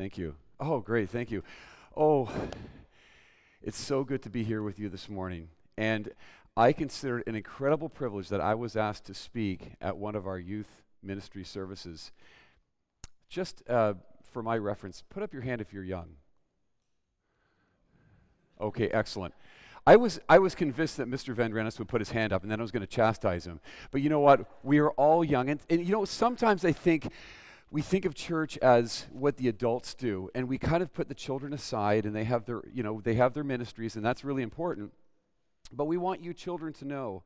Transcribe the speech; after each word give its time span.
Thank 0.00 0.16
you. 0.16 0.34
Oh, 0.58 0.80
great. 0.80 1.10
Thank 1.10 1.30
you. 1.30 1.44
Oh, 1.94 2.32
it's 3.62 3.78
so 3.78 4.02
good 4.02 4.22
to 4.22 4.30
be 4.30 4.44
here 4.44 4.62
with 4.62 4.78
you 4.78 4.88
this 4.88 5.10
morning. 5.10 5.48
And 5.76 6.10
I 6.56 6.72
consider 6.72 7.18
it 7.18 7.26
an 7.26 7.34
incredible 7.34 7.90
privilege 7.90 8.30
that 8.30 8.40
I 8.40 8.54
was 8.54 8.76
asked 8.76 9.04
to 9.08 9.14
speak 9.14 9.72
at 9.78 9.98
one 9.98 10.14
of 10.14 10.26
our 10.26 10.38
youth 10.38 10.84
ministry 11.02 11.44
services. 11.44 12.12
Just 13.28 13.62
uh, 13.68 13.92
for 14.32 14.42
my 14.42 14.56
reference, 14.56 15.04
put 15.10 15.22
up 15.22 15.34
your 15.34 15.42
hand 15.42 15.60
if 15.60 15.70
you're 15.70 15.84
young. 15.84 16.14
Okay, 18.58 18.88
excellent. 18.88 19.34
I 19.86 19.96
was, 19.96 20.18
I 20.30 20.38
was 20.38 20.54
convinced 20.54 20.96
that 20.96 21.10
Mr. 21.10 21.34
Van 21.34 21.52
Rennes 21.52 21.78
would 21.78 21.88
put 21.88 22.00
his 22.00 22.10
hand 22.10 22.32
up 22.32 22.42
and 22.42 22.50
then 22.50 22.58
I 22.58 22.62
was 22.62 22.70
going 22.70 22.80
to 22.80 22.86
chastise 22.86 23.46
him. 23.46 23.60
But 23.90 24.00
you 24.00 24.08
know 24.08 24.20
what? 24.20 24.46
We 24.62 24.78
are 24.78 24.92
all 24.92 25.22
young. 25.22 25.50
And, 25.50 25.60
and 25.68 25.84
you 25.84 25.92
know, 25.92 26.06
sometimes 26.06 26.64
I 26.64 26.72
think 26.72 27.12
we 27.70 27.82
think 27.82 28.04
of 28.04 28.14
church 28.14 28.58
as 28.58 29.06
what 29.12 29.36
the 29.36 29.48
adults 29.48 29.94
do 29.94 30.28
and 30.34 30.48
we 30.48 30.58
kind 30.58 30.82
of 30.82 30.92
put 30.92 31.08
the 31.08 31.14
children 31.14 31.52
aside 31.52 32.04
and 32.04 32.14
they 32.14 32.24
have 32.24 32.44
their 32.44 32.62
you 32.72 32.82
know 32.82 33.00
they 33.02 33.14
have 33.14 33.34
their 33.34 33.44
ministries 33.44 33.96
and 33.96 34.04
that's 34.04 34.24
really 34.24 34.42
important. 34.42 34.92
But 35.72 35.84
we 35.84 35.96
want 35.96 36.22
you 36.22 36.34
children 36.34 36.72
to 36.74 36.84
know 36.84 37.22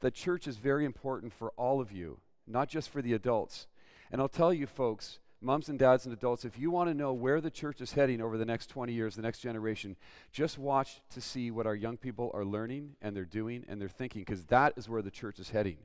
that 0.00 0.14
church 0.14 0.46
is 0.46 0.56
very 0.56 0.84
important 0.84 1.32
for 1.32 1.50
all 1.56 1.80
of 1.80 1.92
you 1.92 2.20
not 2.46 2.68
just 2.68 2.90
for 2.90 3.02
the 3.02 3.12
adults. 3.12 3.66
And 4.10 4.20
i'll 4.20 4.28
tell 4.28 4.52
you 4.52 4.66
folks 4.66 5.18
moms 5.40 5.68
and 5.68 5.78
dads 5.78 6.06
and 6.06 6.14
adults 6.14 6.44
if 6.44 6.58
you 6.58 6.70
want 6.70 6.88
to 6.88 6.94
know 6.94 7.12
where 7.12 7.40
the 7.40 7.50
church 7.50 7.80
is 7.82 7.92
heading 7.92 8.22
over 8.22 8.38
the 8.38 8.46
next 8.46 8.68
20 8.68 8.92
years 8.94 9.16
the 9.16 9.22
next 9.22 9.40
generation 9.40 9.94
just 10.32 10.58
watch 10.58 11.02
to 11.10 11.20
see 11.20 11.50
what 11.50 11.66
our 11.66 11.74
young 11.74 11.98
people 11.98 12.30
are 12.32 12.44
learning 12.44 12.96
and 13.02 13.14
they're 13.14 13.26
doing 13.26 13.64
and 13.68 13.78
they're 13.78 13.88
thinking 13.88 14.22
because 14.22 14.46
that 14.46 14.72
is 14.76 14.88
where 14.88 15.02
the 15.02 15.10
church 15.10 15.38
is 15.38 15.50
heading. 15.50 15.76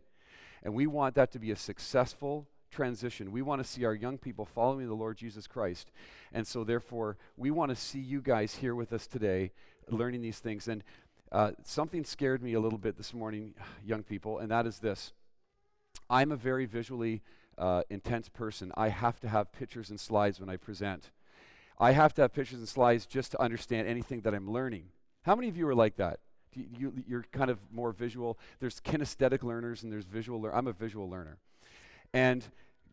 And 0.63 0.73
we 0.73 0.87
want 0.87 1.15
that 1.15 1.31
to 1.33 1.39
be 1.39 1.51
a 1.51 1.55
successful 1.55 2.47
transition. 2.69 3.31
We 3.31 3.41
want 3.41 3.63
to 3.63 3.67
see 3.67 3.85
our 3.85 3.93
young 3.93 4.17
people 4.17 4.45
following 4.45 4.87
the 4.87 4.93
Lord 4.93 5.17
Jesus 5.17 5.47
Christ. 5.47 5.91
And 6.33 6.45
so, 6.45 6.63
therefore, 6.63 7.17
we 7.37 7.51
want 7.51 7.69
to 7.69 7.75
see 7.75 7.99
you 7.99 8.21
guys 8.21 8.55
here 8.55 8.75
with 8.75 8.93
us 8.93 9.07
today 9.07 9.51
learning 9.89 10.21
these 10.21 10.39
things. 10.39 10.67
And 10.67 10.83
uh, 11.31 11.51
something 11.63 12.03
scared 12.03 12.41
me 12.41 12.53
a 12.53 12.59
little 12.59 12.79
bit 12.79 12.97
this 12.97 13.13
morning, 13.13 13.53
young 13.85 14.03
people, 14.03 14.39
and 14.39 14.51
that 14.51 14.65
is 14.65 14.79
this 14.79 15.13
I'm 16.09 16.31
a 16.31 16.35
very 16.35 16.65
visually 16.65 17.21
uh, 17.57 17.83
intense 17.89 18.29
person. 18.29 18.71
I 18.75 18.89
have 18.89 19.19
to 19.19 19.29
have 19.29 19.51
pictures 19.51 19.89
and 19.89 19.99
slides 19.99 20.39
when 20.39 20.49
I 20.49 20.57
present. 20.57 21.11
I 21.77 21.91
have 21.91 22.13
to 22.15 22.23
have 22.23 22.33
pictures 22.33 22.59
and 22.59 22.67
slides 22.67 23.05
just 23.05 23.31
to 23.31 23.41
understand 23.41 23.87
anything 23.87 24.21
that 24.21 24.33
I'm 24.33 24.49
learning. 24.49 24.85
How 25.23 25.35
many 25.35 25.47
of 25.47 25.57
you 25.57 25.67
are 25.67 25.75
like 25.75 25.95
that? 25.97 26.19
You, 26.53 26.93
are 27.13 27.23
kind 27.31 27.49
of 27.49 27.59
more 27.71 27.91
visual. 27.91 28.37
There's 28.59 28.81
kinesthetic 28.81 29.43
learners 29.43 29.83
and 29.83 29.91
there's 29.91 30.05
visual. 30.05 30.49
I'm 30.51 30.67
a 30.67 30.73
visual 30.73 31.09
learner. 31.09 31.37
And 32.13 32.45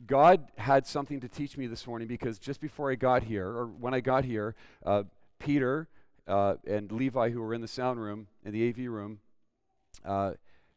God 0.07 0.49
had 0.59 0.87
something 0.87 1.21
to 1.21 1.29
teach 1.29 1.57
me 1.57 1.67
this 1.67 1.87
morning 1.87 2.09
because 2.09 2.39
just 2.39 2.61
before 2.61 2.91
I 2.91 2.97
got 2.97 3.23
here, 3.23 3.49
or 3.49 3.67
when 3.67 3.95
I 3.95 4.01
got 4.01 4.25
here, 4.25 4.55
uh, 4.85 5.05
Peter 5.39 5.89
uh, 6.27 6.57
and 6.67 6.91
Levi, 6.93 7.31
who 7.31 7.41
were 7.41 7.55
in 7.55 7.61
the 7.61 7.69
sound 7.69 8.01
room, 8.01 8.27
in 8.45 8.53
the 8.53 8.69
AV 8.69 8.91
room, 8.91 9.21
uh, 10.05 10.33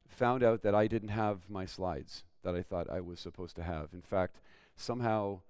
found 0.08 0.44
out 0.44 0.62
that 0.64 0.74
I 0.74 0.88
didn't 0.88 1.10
have 1.10 1.50
my 1.50 1.66
slides 1.66 2.24
that 2.44 2.56
I 2.56 2.62
thought 2.62 2.90
I 2.90 3.02
was 3.02 3.20
supposed 3.20 3.56
to 3.58 3.64
have. 3.64 3.90
In 3.94 4.02
fact, 4.02 4.38
somehow 4.76 5.42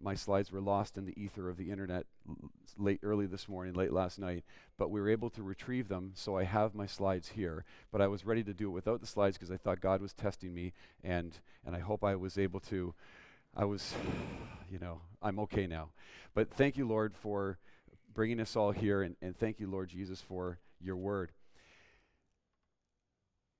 my 0.00 0.14
slides 0.14 0.52
were 0.52 0.60
lost 0.60 0.96
in 0.96 1.04
the 1.04 1.20
ether 1.20 1.48
of 1.48 1.56
the 1.56 1.70
internet 1.70 2.06
late 2.76 3.00
early 3.02 3.26
this 3.26 3.48
morning, 3.48 3.74
late 3.74 3.92
last 3.92 4.18
night, 4.18 4.44
but 4.76 4.90
we 4.90 5.00
were 5.00 5.08
able 5.08 5.30
to 5.30 5.42
retrieve 5.42 5.88
them, 5.88 6.12
so 6.14 6.36
I 6.36 6.44
have 6.44 6.74
my 6.74 6.86
slides 6.86 7.30
here. 7.30 7.64
But 7.90 8.00
I 8.00 8.06
was 8.06 8.24
ready 8.24 8.44
to 8.44 8.54
do 8.54 8.68
it 8.68 8.72
without 8.72 9.00
the 9.00 9.06
slides 9.06 9.36
because 9.36 9.50
I 9.50 9.56
thought 9.56 9.80
God 9.80 10.00
was 10.00 10.12
testing 10.12 10.54
me, 10.54 10.72
and 11.02 11.38
and 11.66 11.74
I 11.74 11.80
hope 11.80 12.04
I 12.04 12.14
was 12.14 12.38
able 12.38 12.60
to. 12.60 12.94
I 13.56 13.64
was, 13.64 13.94
you 14.70 14.78
know, 14.78 15.00
I'm 15.20 15.38
okay 15.40 15.66
now. 15.66 15.90
But 16.34 16.50
thank 16.50 16.76
you, 16.76 16.86
Lord, 16.86 17.14
for 17.16 17.58
bringing 18.14 18.40
us 18.40 18.54
all 18.54 18.70
here, 18.70 19.02
and, 19.02 19.16
and 19.20 19.36
thank 19.36 19.58
you, 19.58 19.68
Lord 19.68 19.88
Jesus, 19.88 20.20
for 20.20 20.58
your 20.80 20.96
word. 20.96 21.32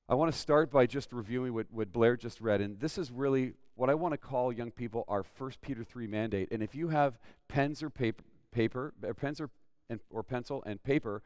I 0.08 0.14
want 0.14 0.32
to 0.32 0.38
start 0.38 0.70
by 0.70 0.86
just 0.86 1.12
reviewing 1.12 1.52
what, 1.52 1.66
what 1.70 1.92
Blair 1.92 2.16
just 2.16 2.40
read, 2.40 2.60
and 2.60 2.80
this 2.80 2.96
is 2.96 3.10
really 3.10 3.54
what 3.78 3.88
I 3.88 3.94
want 3.94 4.12
to 4.12 4.18
call 4.18 4.52
young 4.52 4.72
people 4.72 5.04
our 5.06 5.22
First 5.22 5.60
Peter 5.60 5.84
3 5.84 6.08
mandate. 6.08 6.48
And 6.50 6.64
if 6.64 6.74
you 6.74 6.88
have 6.88 7.16
pens 7.46 7.80
or 7.80 7.88
paper, 7.88 8.24
paper 8.50 8.92
or 9.04 9.14
pens 9.14 9.40
or, 9.40 9.50
and, 9.88 10.00
or 10.10 10.24
pencil 10.24 10.64
and 10.66 10.82
paper, 10.82 11.22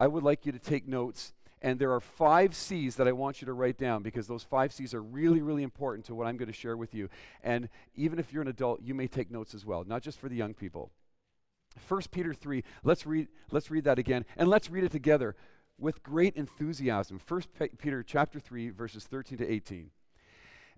I 0.00 0.06
would 0.06 0.22
like 0.22 0.46
you 0.46 0.52
to 0.52 0.58
take 0.58 0.88
notes. 0.88 1.34
And 1.60 1.78
there 1.78 1.92
are 1.92 2.00
five 2.00 2.54
C's 2.54 2.96
that 2.96 3.06
I 3.06 3.12
want 3.12 3.42
you 3.42 3.46
to 3.46 3.52
write 3.52 3.76
down 3.76 4.02
because 4.02 4.26
those 4.26 4.42
five 4.42 4.72
C's 4.72 4.94
are 4.94 5.02
really, 5.02 5.42
really 5.42 5.62
important 5.62 6.06
to 6.06 6.14
what 6.14 6.26
I'm 6.26 6.38
going 6.38 6.48
to 6.48 6.54
share 6.54 6.74
with 6.74 6.94
you. 6.94 7.10
And 7.42 7.68
even 7.94 8.18
if 8.18 8.32
you're 8.32 8.40
an 8.40 8.48
adult, 8.48 8.80
you 8.80 8.94
may 8.94 9.06
take 9.06 9.30
notes 9.30 9.54
as 9.54 9.66
well, 9.66 9.84
not 9.86 10.00
just 10.00 10.18
for 10.18 10.30
the 10.30 10.36
young 10.36 10.54
people. 10.54 10.90
1 11.86 12.00
Peter 12.10 12.32
3, 12.32 12.64
let's 12.82 13.04
read, 13.04 13.28
let's 13.50 13.70
read 13.70 13.84
that 13.84 13.98
again, 13.98 14.24
and 14.38 14.48
let's 14.48 14.70
read 14.70 14.84
it 14.84 14.90
together 14.90 15.36
with 15.78 16.02
great 16.02 16.34
enthusiasm. 16.34 17.20
1 17.28 17.42
Peter 17.76 18.02
chapter 18.02 18.40
3, 18.40 18.70
verses 18.70 19.04
13 19.04 19.36
to 19.36 19.46
18. 19.46 19.90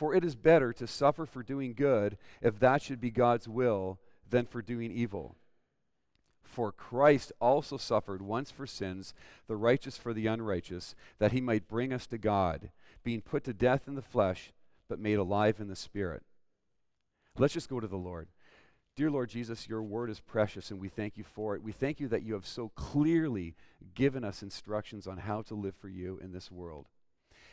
For 0.00 0.14
it 0.14 0.24
is 0.24 0.34
better 0.34 0.72
to 0.72 0.86
suffer 0.86 1.26
for 1.26 1.42
doing 1.42 1.74
good, 1.74 2.16
if 2.40 2.58
that 2.58 2.80
should 2.80 3.02
be 3.02 3.10
God's 3.10 3.46
will, 3.46 3.98
than 4.26 4.46
for 4.46 4.62
doing 4.62 4.90
evil. 4.90 5.36
For 6.42 6.72
Christ 6.72 7.32
also 7.38 7.76
suffered 7.76 8.22
once 8.22 8.50
for 8.50 8.66
sins, 8.66 9.12
the 9.46 9.56
righteous 9.56 9.98
for 9.98 10.14
the 10.14 10.26
unrighteous, 10.26 10.94
that 11.18 11.32
he 11.32 11.42
might 11.42 11.68
bring 11.68 11.92
us 11.92 12.06
to 12.06 12.16
God, 12.16 12.70
being 13.04 13.20
put 13.20 13.44
to 13.44 13.52
death 13.52 13.86
in 13.86 13.94
the 13.94 14.00
flesh, 14.00 14.54
but 14.88 14.98
made 14.98 15.18
alive 15.18 15.60
in 15.60 15.68
the 15.68 15.76
Spirit. 15.76 16.22
Let's 17.36 17.52
just 17.52 17.68
go 17.68 17.78
to 17.78 17.86
the 17.86 17.98
Lord. 17.98 18.28
Dear 18.96 19.10
Lord 19.10 19.28
Jesus, 19.28 19.68
your 19.68 19.82
word 19.82 20.08
is 20.08 20.20
precious, 20.20 20.70
and 20.70 20.80
we 20.80 20.88
thank 20.88 21.18
you 21.18 21.24
for 21.24 21.54
it. 21.54 21.62
We 21.62 21.72
thank 21.72 22.00
you 22.00 22.08
that 22.08 22.22
you 22.22 22.32
have 22.32 22.46
so 22.46 22.70
clearly 22.70 23.54
given 23.94 24.24
us 24.24 24.42
instructions 24.42 25.06
on 25.06 25.18
how 25.18 25.42
to 25.42 25.54
live 25.54 25.74
for 25.78 25.90
you 25.90 26.18
in 26.24 26.32
this 26.32 26.50
world. 26.50 26.86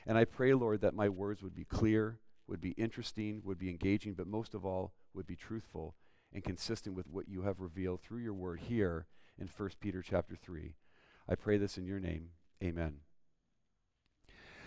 And 0.06 0.18
I 0.18 0.24
pray, 0.24 0.54
Lord, 0.54 0.80
that 0.80 0.96
my 0.96 1.10
words 1.10 1.44
would 1.44 1.54
be 1.54 1.66
clear, 1.66 2.20
would 2.48 2.62
be 2.62 2.72
interesting, 2.72 3.42
would 3.44 3.60
be 3.60 3.70
engaging, 3.70 4.14
but 4.14 4.28
most 4.28 4.54
of 4.54 4.66
all, 4.66 4.94
would 5.14 5.28
be 5.28 5.36
truthful 5.36 5.96
and 6.34 6.44
consistent 6.44 6.96
with 6.96 7.08
what 7.08 7.28
you 7.28 7.42
have 7.44 7.60
revealed 7.60 8.02
through 8.02 8.20
your 8.20 8.34
word 8.34 8.60
here 8.60 9.06
in 9.40 9.48
1 9.48 9.70
Peter 9.80 10.02
chapter 10.02 10.36
3. 10.36 10.76
I 11.30 11.36
pray 11.36 11.58
this 11.58 11.78
in 11.78 11.86
your 11.86 12.00
name. 12.00 12.30
Amen. 12.64 12.98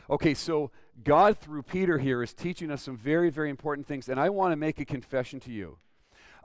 Okay, 0.09 0.35
so 0.35 0.71
God 1.05 1.39
through 1.39 1.63
Peter 1.63 1.99
here 1.99 2.23
is 2.23 2.35
teaching 2.35 2.71
us 2.71 2.83
some 2.83 2.97
very, 2.97 3.31
very 3.31 3.49
important 3.49 3.87
things, 3.87 4.09
and 4.09 4.19
I 4.19 4.29
want 4.29 4.53
to 4.53 4.57
make 4.57 4.81
a 4.81 4.85
confession 4.85 5.39
to 5.41 5.53
you. 5.53 5.79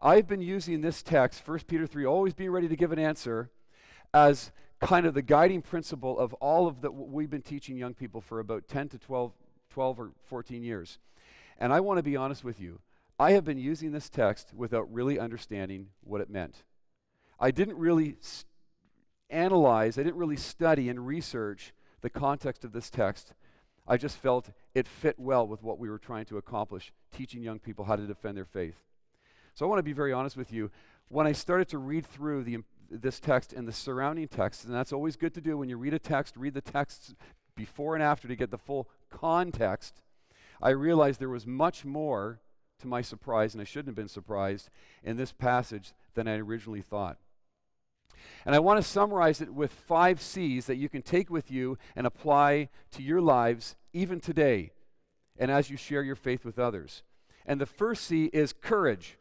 I've 0.01 0.27
been 0.27 0.41
using 0.41 0.81
this 0.81 1.01
text, 1.01 1.47
1 1.47 1.59
Peter 1.67 1.87
3, 1.87 2.05
always 2.05 2.33
being 2.33 2.51
ready 2.51 2.67
to 2.67 2.75
give 2.75 2.91
an 2.91 2.99
answer, 2.99 3.49
as 4.13 4.51
kind 4.81 5.05
of 5.05 5.13
the 5.13 5.21
guiding 5.21 5.61
principle 5.61 6.19
of 6.19 6.33
all 6.35 6.67
of 6.67 6.81
that 6.81 6.91
we've 6.91 7.29
been 7.29 7.41
teaching 7.41 7.75
young 7.75 7.93
people 7.93 8.21
for 8.21 8.39
about 8.39 8.67
10 8.67 8.89
to 8.89 8.99
12, 8.99 9.31
12 9.75 9.99
or 9.99 10.11
14 10.29 10.63
years. 10.63 10.99
And 11.57 11.73
I 11.73 11.81
want 11.81 11.97
to 11.97 12.03
be 12.03 12.15
honest 12.15 12.45
with 12.45 12.61
you. 12.61 12.79
I 13.19 13.33
have 13.33 13.43
been 13.43 13.57
using 13.57 13.91
this 13.91 14.07
text 14.07 14.53
without 14.55 14.89
really 14.89 15.19
understanding 15.19 15.87
what 16.01 16.21
it 16.21 16.29
meant. 16.29 16.63
I 17.41 17.51
didn't 17.51 17.77
really 17.77 18.15
st- 18.21 18.45
analyze, 19.29 19.97
I 19.99 20.03
didn't 20.03 20.15
really 20.15 20.37
study 20.37 20.87
and 20.87 21.05
research 21.05 21.73
the 21.99 22.09
context 22.09 22.63
of 22.63 22.71
this 22.71 22.89
text. 22.89 23.33
I 23.85 23.97
just 23.97 24.15
felt 24.15 24.51
it 24.73 24.87
fit 24.87 25.19
well 25.19 25.45
with 25.45 25.61
what 25.61 25.77
we 25.77 25.89
were 25.89 25.99
trying 25.99 26.23
to 26.27 26.37
accomplish, 26.37 26.93
teaching 27.13 27.43
young 27.43 27.59
people 27.59 27.83
how 27.83 27.97
to 27.97 28.07
defend 28.07 28.37
their 28.37 28.45
faith. 28.45 28.77
So 29.55 29.65
I 29.65 29.69
want 29.69 29.79
to 29.79 29.83
be 29.83 29.91
very 29.91 30.13
honest 30.13 30.37
with 30.37 30.53
you. 30.53 30.71
When 31.09 31.27
I 31.27 31.33
started 31.33 31.67
to 31.69 31.79
read 31.79 32.05
through 32.05 32.45
the, 32.45 32.59
this 32.89 33.19
text 33.19 33.51
and 33.51 33.67
the 33.67 33.73
surrounding 33.73 34.29
text, 34.29 34.63
and 34.63 34.73
that's 34.73 34.93
always 34.93 35.17
good 35.17 35.33
to 35.33 35.41
do 35.41 35.57
when 35.57 35.67
you 35.67 35.75
read 35.75 35.93
a 35.93 35.99
text, 35.99 36.37
read 36.37 36.53
the 36.53 36.61
text 36.61 37.13
before 37.55 37.95
and 37.95 38.03
after 38.03 38.27
to 38.27 38.35
get 38.35 38.51
the 38.51 38.57
full 38.57 38.89
context. 39.09 40.01
I 40.61 40.69
realized 40.69 41.19
there 41.19 41.29
was 41.29 41.47
much 41.47 41.85
more 41.85 42.39
to 42.79 42.87
my 42.87 43.01
surprise, 43.01 43.53
and 43.53 43.61
I 43.61 43.65
shouldn't 43.65 43.87
have 43.87 43.95
been 43.95 44.07
surprised, 44.07 44.69
in 45.03 45.17
this 45.17 45.31
passage 45.31 45.93
than 46.13 46.27
I 46.27 46.37
originally 46.37 46.81
thought. 46.81 47.17
And 48.45 48.55
I 48.55 48.59
want 48.59 48.81
to 48.81 48.87
summarize 48.87 49.41
it 49.41 49.53
with 49.53 49.71
five 49.71 50.21
C's 50.21 50.65
that 50.65 50.75
you 50.75 50.89
can 50.89 51.01
take 51.01 51.29
with 51.29 51.51
you 51.51 51.77
and 51.95 52.05
apply 52.05 52.69
to 52.91 53.03
your 53.03 53.21
lives 53.21 53.75
even 53.93 54.19
today 54.19 54.71
and 55.37 55.51
as 55.51 55.69
you 55.69 55.77
share 55.77 56.03
your 56.03 56.15
faith 56.15 56.45
with 56.45 56.59
others. 56.59 57.03
And 57.45 57.59
the 57.59 57.65
first 57.65 58.05
C 58.05 58.25
is 58.33 58.53
courage. 58.53 59.17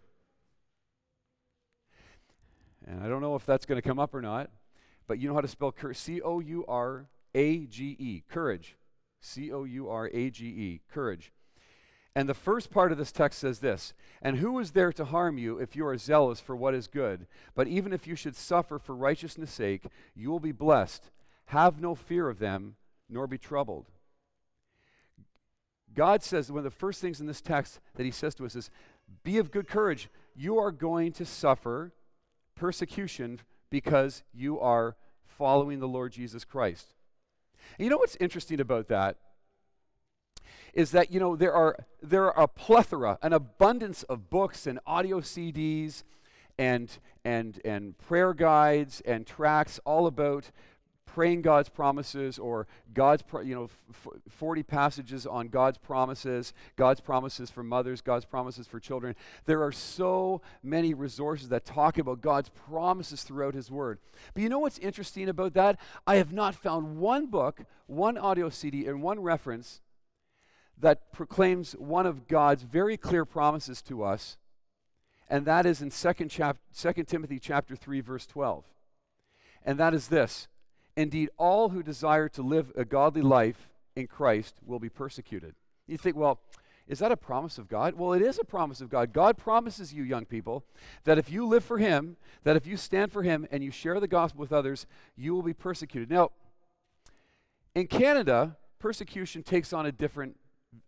And 2.86 3.02
I 3.02 3.08
don't 3.08 3.20
know 3.20 3.34
if 3.34 3.46
that's 3.46 3.66
going 3.66 3.81
to 3.81 3.86
come 3.86 3.98
up 3.98 4.14
or 4.14 4.22
not, 4.22 4.50
but 5.06 5.19
you 5.19 5.28
know 5.28 5.34
how 5.34 5.40
to 5.40 5.48
spell 5.48 5.72
courage. 5.72 5.96
C 5.96 6.20
O 6.22 6.40
U 6.40 6.64
R 6.66 7.06
A 7.34 7.66
G 7.66 7.96
E. 7.98 8.22
Courage. 8.28 8.76
C 9.20 9.52
O 9.52 9.64
U 9.64 9.88
R 9.88 10.10
A 10.12 10.31
G 10.31 10.46
E. 10.46 10.81
Courage. 10.92 11.32
And 12.16 12.28
the 12.28 12.34
first 12.34 12.70
part 12.70 12.92
of 12.92 12.98
this 12.98 13.10
text 13.10 13.40
says 13.40 13.58
this 13.58 13.92
And 14.22 14.38
who 14.38 14.58
is 14.58 14.70
there 14.70 14.92
to 14.92 15.04
harm 15.04 15.38
you 15.38 15.58
if 15.58 15.75
you 15.75 15.86
are 15.86 15.98
zealous 15.98 16.40
for 16.40 16.54
what 16.54 16.75
is 16.75 16.86
good? 16.86 17.26
But 17.54 17.66
even 17.66 17.92
if 17.92 18.06
you 18.06 18.14
should 18.14 18.36
suffer 18.36 18.78
for 18.78 18.94
righteousness' 18.94 19.52
sake, 19.52 19.86
you 20.14 20.31
will 20.31 20.40
be 20.40 20.52
blessed. 20.52 21.10
Have 21.46 21.81
no 21.81 21.94
fear 21.94 22.28
of 22.28 22.38
them, 22.38 22.76
nor 23.08 23.26
be 23.26 23.38
troubled. 23.38 23.86
God 25.94 26.22
says, 26.22 26.50
one 26.50 26.58
of 26.58 26.64
the 26.64 26.70
first 26.70 27.00
things 27.00 27.20
in 27.20 27.26
this 27.26 27.40
text 27.40 27.81
that 27.94 28.04
He 28.04 28.10
says 28.10 28.34
to 28.36 28.46
us 28.46 28.56
is, 28.56 28.70
Be 29.22 29.38
of 29.38 29.50
good 29.50 29.69
courage. 29.69 30.08
You 30.34 30.58
are 30.58 30.72
going 30.72 31.12
to 31.12 31.25
suffer 31.25 31.92
persecution 32.54 33.40
because 33.70 34.22
you 34.32 34.58
are 34.60 34.96
following 35.26 35.81
the 35.81 35.88
Lord 35.88 36.12
Jesus 36.12 36.44
Christ. 36.44 36.94
And 37.78 37.84
you 37.84 37.90
know 37.90 37.99
what's 37.99 38.16
interesting 38.16 38.61
about 38.61 38.88
that? 38.88 39.16
Is 40.72 40.90
that, 40.90 41.12
you 41.12 41.20
know, 41.20 41.37
there 41.37 41.52
are, 41.52 41.87
there 42.02 42.32
are 42.32 42.44
a 42.44 42.49
plethora, 42.49 43.19
an 43.22 43.32
abundance 43.32 44.02
of 44.05 44.28
books 44.28 44.66
and 44.66 44.81
audio 44.87 45.20
CDs 45.20 46.02
and, 46.58 46.90
and, 47.25 47.61
and 47.64 47.96
prayer 47.99 48.34
guides 48.34 49.00
and 49.02 49.26
tracks 49.26 49.78
all 49.84 50.06
about 50.06 50.50
praying 51.14 51.43
God's 51.43 51.69
promises 51.69 52.40
or 52.40 52.66
God's, 52.93 53.22
you 53.44 53.55
know, 53.55 53.70
f- 53.88 54.20
40 54.31 54.64
passages 54.64 55.28
on 55.28 55.46
God's 55.46 55.78
promises, 55.78 56.52
God's 56.75 57.00
promises 57.00 57.50
for 57.50 57.62
mothers, 57.62 58.00
God's 58.00 58.25
promises 58.25 58.66
for 58.66 58.81
children. 58.81 59.14
There 59.46 59.62
are 59.62 59.70
so 59.70 60.43
many 60.61 60.93
resources 60.93 61.50
that 61.50 61.64
talk 61.64 61.99
about 61.99 62.20
God's 62.20 62.49
promises 62.49 63.22
throughout 63.22 63.55
His 63.55 63.70
Word. 63.70 64.00
But 64.34 64.43
you 64.43 64.49
know 64.49 64.58
what's 64.58 64.81
interesting 64.81 65.28
about 65.28 65.55
that? 65.55 65.78
I 66.05 66.16
have 66.16 66.32
not 66.32 66.56
found 66.56 66.96
one 66.96 67.26
book, 67.26 67.60
one 67.87 68.19
audio 68.19 68.49
CD, 68.49 68.87
and 68.87 69.00
one 69.00 69.20
reference 69.20 69.82
that 70.81 71.12
proclaims 71.12 71.75
one 71.75 72.06
of 72.06 72.26
God's 72.26 72.64
very 72.64 72.96
clear 72.96 73.25
promises 73.25 73.81
to 73.82 74.02
us, 74.02 74.37
and 75.31 75.46
that 75.46 75.64
is 75.64 75.81
in 75.81 75.90
2, 75.90 76.26
chap- 76.26 76.58
2 76.76 77.05
Timothy 77.05 77.38
chapter 77.38 77.76
3, 77.76 78.00
verse 78.00 78.26
12. 78.26 78.64
And 79.64 79.78
that 79.78 79.94
is 79.94 80.08
this 80.08 80.49
Indeed, 80.96 81.31
all 81.37 81.70
who 81.70 81.82
desire 81.82 82.29
to 82.31 82.43
live 82.43 82.73
a 82.76 82.85
godly 82.85 83.23
life 83.23 83.69
in 83.96 84.06
Christ 84.06 84.56
will 84.64 84.79
be 84.79 84.88
persecuted. 84.88 85.55
You 85.87 85.99
think, 85.99 86.17
well, 86.17 86.41
is 86.87 86.99
that 86.99 87.12
a 87.12 87.17
promise 87.17 87.56
of 87.56 87.69
God? 87.69 87.94
Well, 87.94 88.12
it 88.12 88.23
is 88.23 88.38
a 88.38 88.44
promise 88.44 88.81
of 88.81 88.91
God. 88.91 89.12
God 89.12 89.38
promises 89.38 89.93
you, 89.93 90.02
young 90.02 90.26
people, 90.26 90.64
that 91.05 91.19
if 91.19 91.31
you 91.31 91.46
live 91.46 91.64
for 91.64 91.79
Him, 91.79 92.17
that 92.43 92.56
if 92.56 92.67
you 92.67 92.76
stand 92.76 93.11
for 93.11 93.23
Him 93.23 93.46
and 93.50 93.64
you 93.64 93.70
share 93.70 93.99
the 94.00 94.08
gospel 94.08 94.41
with 94.41 94.52
others, 94.52 94.87
you 95.17 95.35
will 95.35 95.43
be 95.43 95.55
persecuted. 95.55 96.11
Now, 96.11 96.31
in 97.75 97.87
Canada, 97.87 98.56
persecution 98.79 99.43
takes 99.43 99.73
on 99.73 99.87
a 99.87 99.93
different 99.93 100.37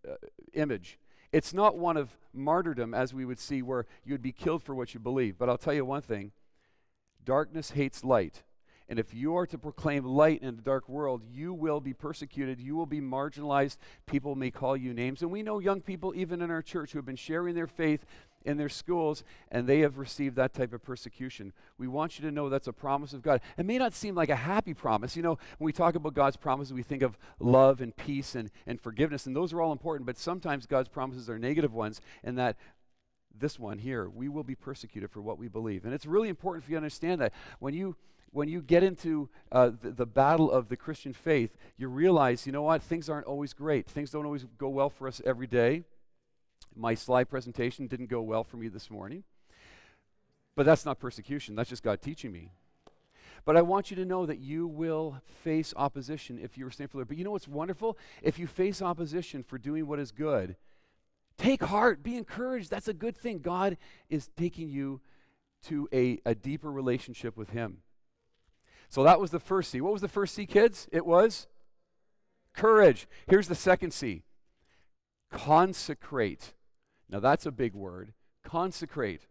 uh, 0.06 0.14
image. 0.52 0.98
It's 1.32 1.54
not 1.54 1.78
one 1.78 1.96
of 1.96 2.10
martyrdom, 2.32 2.92
as 2.92 3.14
we 3.14 3.24
would 3.24 3.38
see, 3.38 3.62
where 3.62 3.86
you'd 4.04 4.22
be 4.22 4.32
killed 4.32 4.62
for 4.62 4.74
what 4.74 4.92
you 4.92 5.00
believe. 5.00 5.38
But 5.38 5.48
I'll 5.48 5.58
tell 5.58 5.74
you 5.74 5.84
one 5.84 6.02
thing 6.02 6.32
darkness 7.24 7.70
hates 7.70 8.04
light. 8.04 8.42
And 8.88 8.98
if 8.98 9.12
you 9.12 9.36
are 9.36 9.46
to 9.46 9.58
proclaim 9.58 10.04
light 10.04 10.42
in 10.42 10.48
a 10.48 10.52
dark 10.52 10.88
world, 10.88 11.22
you 11.32 11.52
will 11.52 11.80
be 11.80 11.92
persecuted. 11.92 12.60
You 12.60 12.76
will 12.76 12.86
be 12.86 13.00
marginalized. 13.00 13.78
People 14.06 14.36
may 14.36 14.50
call 14.50 14.76
you 14.76 14.94
names. 14.94 15.22
And 15.22 15.30
we 15.30 15.42
know 15.42 15.58
young 15.58 15.80
people, 15.80 16.12
even 16.14 16.40
in 16.40 16.50
our 16.50 16.62
church, 16.62 16.92
who 16.92 16.98
have 16.98 17.06
been 17.06 17.16
sharing 17.16 17.54
their 17.54 17.66
faith 17.66 18.06
in 18.44 18.56
their 18.56 18.68
schools, 18.68 19.24
and 19.50 19.66
they 19.66 19.80
have 19.80 19.98
received 19.98 20.36
that 20.36 20.54
type 20.54 20.72
of 20.72 20.82
persecution. 20.82 21.52
We 21.78 21.88
want 21.88 22.18
you 22.18 22.24
to 22.26 22.30
know 22.30 22.48
that's 22.48 22.68
a 22.68 22.72
promise 22.72 23.12
of 23.12 23.20
God. 23.20 23.40
It 23.58 23.66
may 23.66 23.76
not 23.76 23.92
seem 23.92 24.14
like 24.14 24.28
a 24.28 24.36
happy 24.36 24.72
promise. 24.72 25.16
You 25.16 25.22
know, 25.22 25.38
when 25.58 25.66
we 25.66 25.72
talk 25.72 25.96
about 25.96 26.14
God's 26.14 26.36
promises, 26.36 26.72
we 26.72 26.84
think 26.84 27.02
of 27.02 27.18
love 27.40 27.80
and 27.80 27.94
peace 27.96 28.36
and, 28.36 28.50
and 28.66 28.80
forgiveness, 28.80 29.26
and 29.26 29.34
those 29.34 29.52
are 29.52 29.60
all 29.60 29.72
important, 29.72 30.06
but 30.06 30.16
sometimes 30.16 30.66
God's 30.66 30.88
promises 30.88 31.28
are 31.28 31.40
negative 31.40 31.74
ones, 31.74 32.00
and 32.22 32.38
that 32.38 32.56
this 33.38 33.58
one 33.58 33.78
here, 33.78 34.08
we 34.08 34.28
will 34.28 34.44
be 34.44 34.54
persecuted 34.54 35.10
for 35.10 35.20
what 35.20 35.38
we 35.38 35.48
believe. 35.48 35.84
And 35.84 35.92
it's 35.92 36.06
really 36.06 36.28
important 36.28 36.64
for 36.64 36.70
you 36.70 36.76
to 36.76 36.78
understand 36.78 37.20
that 37.20 37.32
when 37.58 37.74
you 37.74 37.96
when 38.32 38.48
you 38.48 38.60
get 38.60 38.82
into 38.82 39.28
uh, 39.50 39.70
the, 39.80 39.90
the, 39.90 40.06
battle 40.06 40.50
of 40.50 40.68
the 40.68 40.76
Christian 40.76 41.12
faith, 41.12 41.56
you 41.76 41.88
realize, 41.88 42.46
you 42.46 42.52
know 42.52 42.62
what, 42.62 42.82
things 42.82 43.08
aren't 43.08 43.26
always 43.26 43.52
great. 43.52 43.86
Things 43.86 44.10
don't 44.10 44.26
always 44.26 44.44
go 44.58 44.68
well 44.68 44.90
for 44.90 45.08
us 45.08 45.22
every 45.24 45.46
day. 45.46 45.84
My 46.74 46.94
slide 46.94 47.30
presentation 47.30 47.86
didn't 47.86 48.10
go 48.10 48.20
well 48.20 48.44
for 48.44 48.56
me 48.56 48.68
this 48.68 48.90
morning. 48.90 49.24
But 50.54 50.66
that's 50.66 50.84
not 50.84 50.98
persecution, 50.98 51.54
that's 51.54 51.70
just 51.70 51.82
God 51.82 52.02
teaching 52.02 52.32
me. 52.32 52.50
But 53.44 53.56
I 53.56 53.62
want 53.62 53.90
you 53.90 53.96
to 53.96 54.04
know 54.04 54.26
that 54.26 54.40
you 54.40 54.66
will 54.66 55.20
face 55.44 55.72
opposition 55.76 56.40
if 56.42 56.58
you're 56.58 56.70
staying 56.70 56.88
for 56.88 56.94
the 56.94 56.98
Lord. 56.98 57.08
But 57.08 57.16
you 57.16 57.24
know 57.24 57.30
what's 57.30 57.46
wonderful? 57.46 57.96
If 58.20 58.40
you 58.40 58.48
face 58.48 58.82
opposition 58.82 59.44
for 59.44 59.56
doing 59.56 59.86
what 59.86 60.00
is 60.00 60.10
good, 60.10 60.56
take 61.38 61.62
heart, 61.62 62.02
be 62.02 62.16
encouraged. 62.16 62.70
That's 62.70 62.88
a 62.88 62.92
good 62.92 63.16
thing. 63.16 63.38
God 63.38 63.76
is 64.10 64.28
taking 64.36 64.68
you 64.68 65.00
to 65.66 65.88
a, 65.92 66.20
a 66.26 66.34
deeper 66.34 66.70
relationship 66.72 67.36
with 67.36 67.50
Him. 67.50 67.78
So 68.88 69.02
that 69.02 69.20
was 69.20 69.30
the 69.30 69.40
first 69.40 69.70
C. 69.70 69.80
What 69.80 69.92
was 69.92 70.02
the 70.02 70.08
first 70.08 70.34
C, 70.34 70.46
kids? 70.46 70.88
It 70.92 71.06
was 71.06 71.46
courage. 72.54 73.06
Here's 73.26 73.48
the 73.48 73.54
second 73.54 73.92
C 73.92 74.22
consecrate. 75.30 76.54
Now 77.08 77.20
that's 77.20 77.46
a 77.46 77.52
big 77.52 77.74
word. 77.74 78.12
Consecrate. 78.44 79.22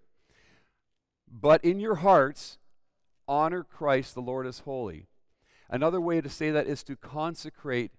But 1.28 1.64
in 1.64 1.80
your 1.80 1.96
hearts, 1.96 2.58
honor 3.28 3.64
Christ 3.64 4.14
the 4.14 4.22
Lord 4.22 4.46
as 4.46 4.60
holy. 4.60 5.08
Another 5.70 6.00
way 6.00 6.22
to 6.22 6.30
say 6.30 6.52
that 6.52 6.68
is 6.68 6.84
to 6.84 6.96
consecrate 6.96 7.92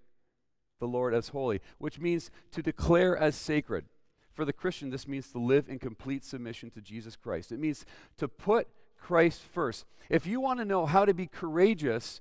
the 0.78 0.86
Lord 0.86 1.14
as 1.14 1.28
holy, 1.28 1.60
which 1.78 1.98
means 1.98 2.30
to 2.52 2.62
declare 2.62 3.16
as 3.16 3.34
sacred. 3.34 3.86
For 4.32 4.44
the 4.44 4.52
Christian, 4.52 4.90
this 4.90 5.08
means 5.08 5.32
to 5.32 5.38
live 5.38 5.68
in 5.68 5.78
complete 5.78 6.24
submission 6.24 6.70
to 6.70 6.80
Jesus 6.80 7.16
Christ. 7.16 7.50
It 7.50 7.58
means 7.58 7.86
to 8.18 8.28
put 8.28 8.68
Christ 9.06 9.40
first. 9.52 9.86
If 10.10 10.26
you 10.26 10.40
want 10.40 10.58
to 10.58 10.64
know 10.64 10.84
how 10.84 11.04
to 11.04 11.14
be 11.14 11.28
courageous 11.28 12.20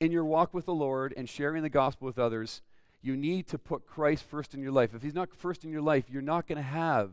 in 0.00 0.10
your 0.10 0.24
walk 0.24 0.54
with 0.54 0.64
the 0.64 0.72
Lord 0.72 1.12
and 1.18 1.28
sharing 1.28 1.62
the 1.62 1.68
gospel 1.68 2.06
with 2.06 2.18
others, 2.18 2.62
you 3.02 3.14
need 3.14 3.46
to 3.48 3.58
put 3.58 3.86
Christ 3.86 4.24
first 4.24 4.54
in 4.54 4.62
your 4.62 4.72
life. 4.72 4.94
If 4.94 5.02
He's 5.02 5.14
not 5.14 5.28
first 5.36 5.62
in 5.62 5.70
your 5.70 5.82
life, 5.82 6.04
you're 6.08 6.22
not 6.22 6.46
going 6.46 6.56
to 6.56 6.62
have 6.62 7.10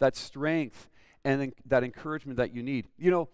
that 0.00 0.16
strength 0.16 0.90
and 1.24 1.54
that 1.64 1.82
encouragement 1.82 2.36
that 2.36 2.54
you 2.54 2.62
need. 2.62 2.88
You 2.98 3.10
know, 3.10 3.30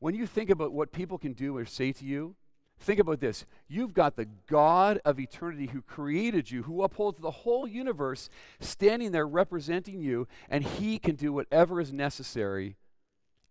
when 0.00 0.16
you 0.16 0.26
think 0.26 0.50
about 0.50 0.72
what 0.72 0.90
people 0.90 1.16
can 1.16 1.32
do 1.32 1.56
or 1.56 1.64
say 1.66 1.92
to 1.92 2.04
you, 2.04 2.34
think 2.80 2.98
about 2.98 3.20
this. 3.20 3.46
You've 3.68 3.94
got 3.94 4.16
the 4.16 4.26
God 4.48 5.00
of 5.04 5.20
eternity 5.20 5.66
who 5.66 5.82
created 5.82 6.50
you, 6.50 6.64
who 6.64 6.82
upholds 6.82 7.20
the 7.20 7.30
whole 7.30 7.68
universe, 7.68 8.28
standing 8.58 9.12
there 9.12 9.28
representing 9.28 10.00
you, 10.00 10.26
and 10.50 10.64
He 10.64 10.98
can 10.98 11.14
do 11.14 11.32
whatever 11.32 11.80
is 11.80 11.92
necessary 11.92 12.76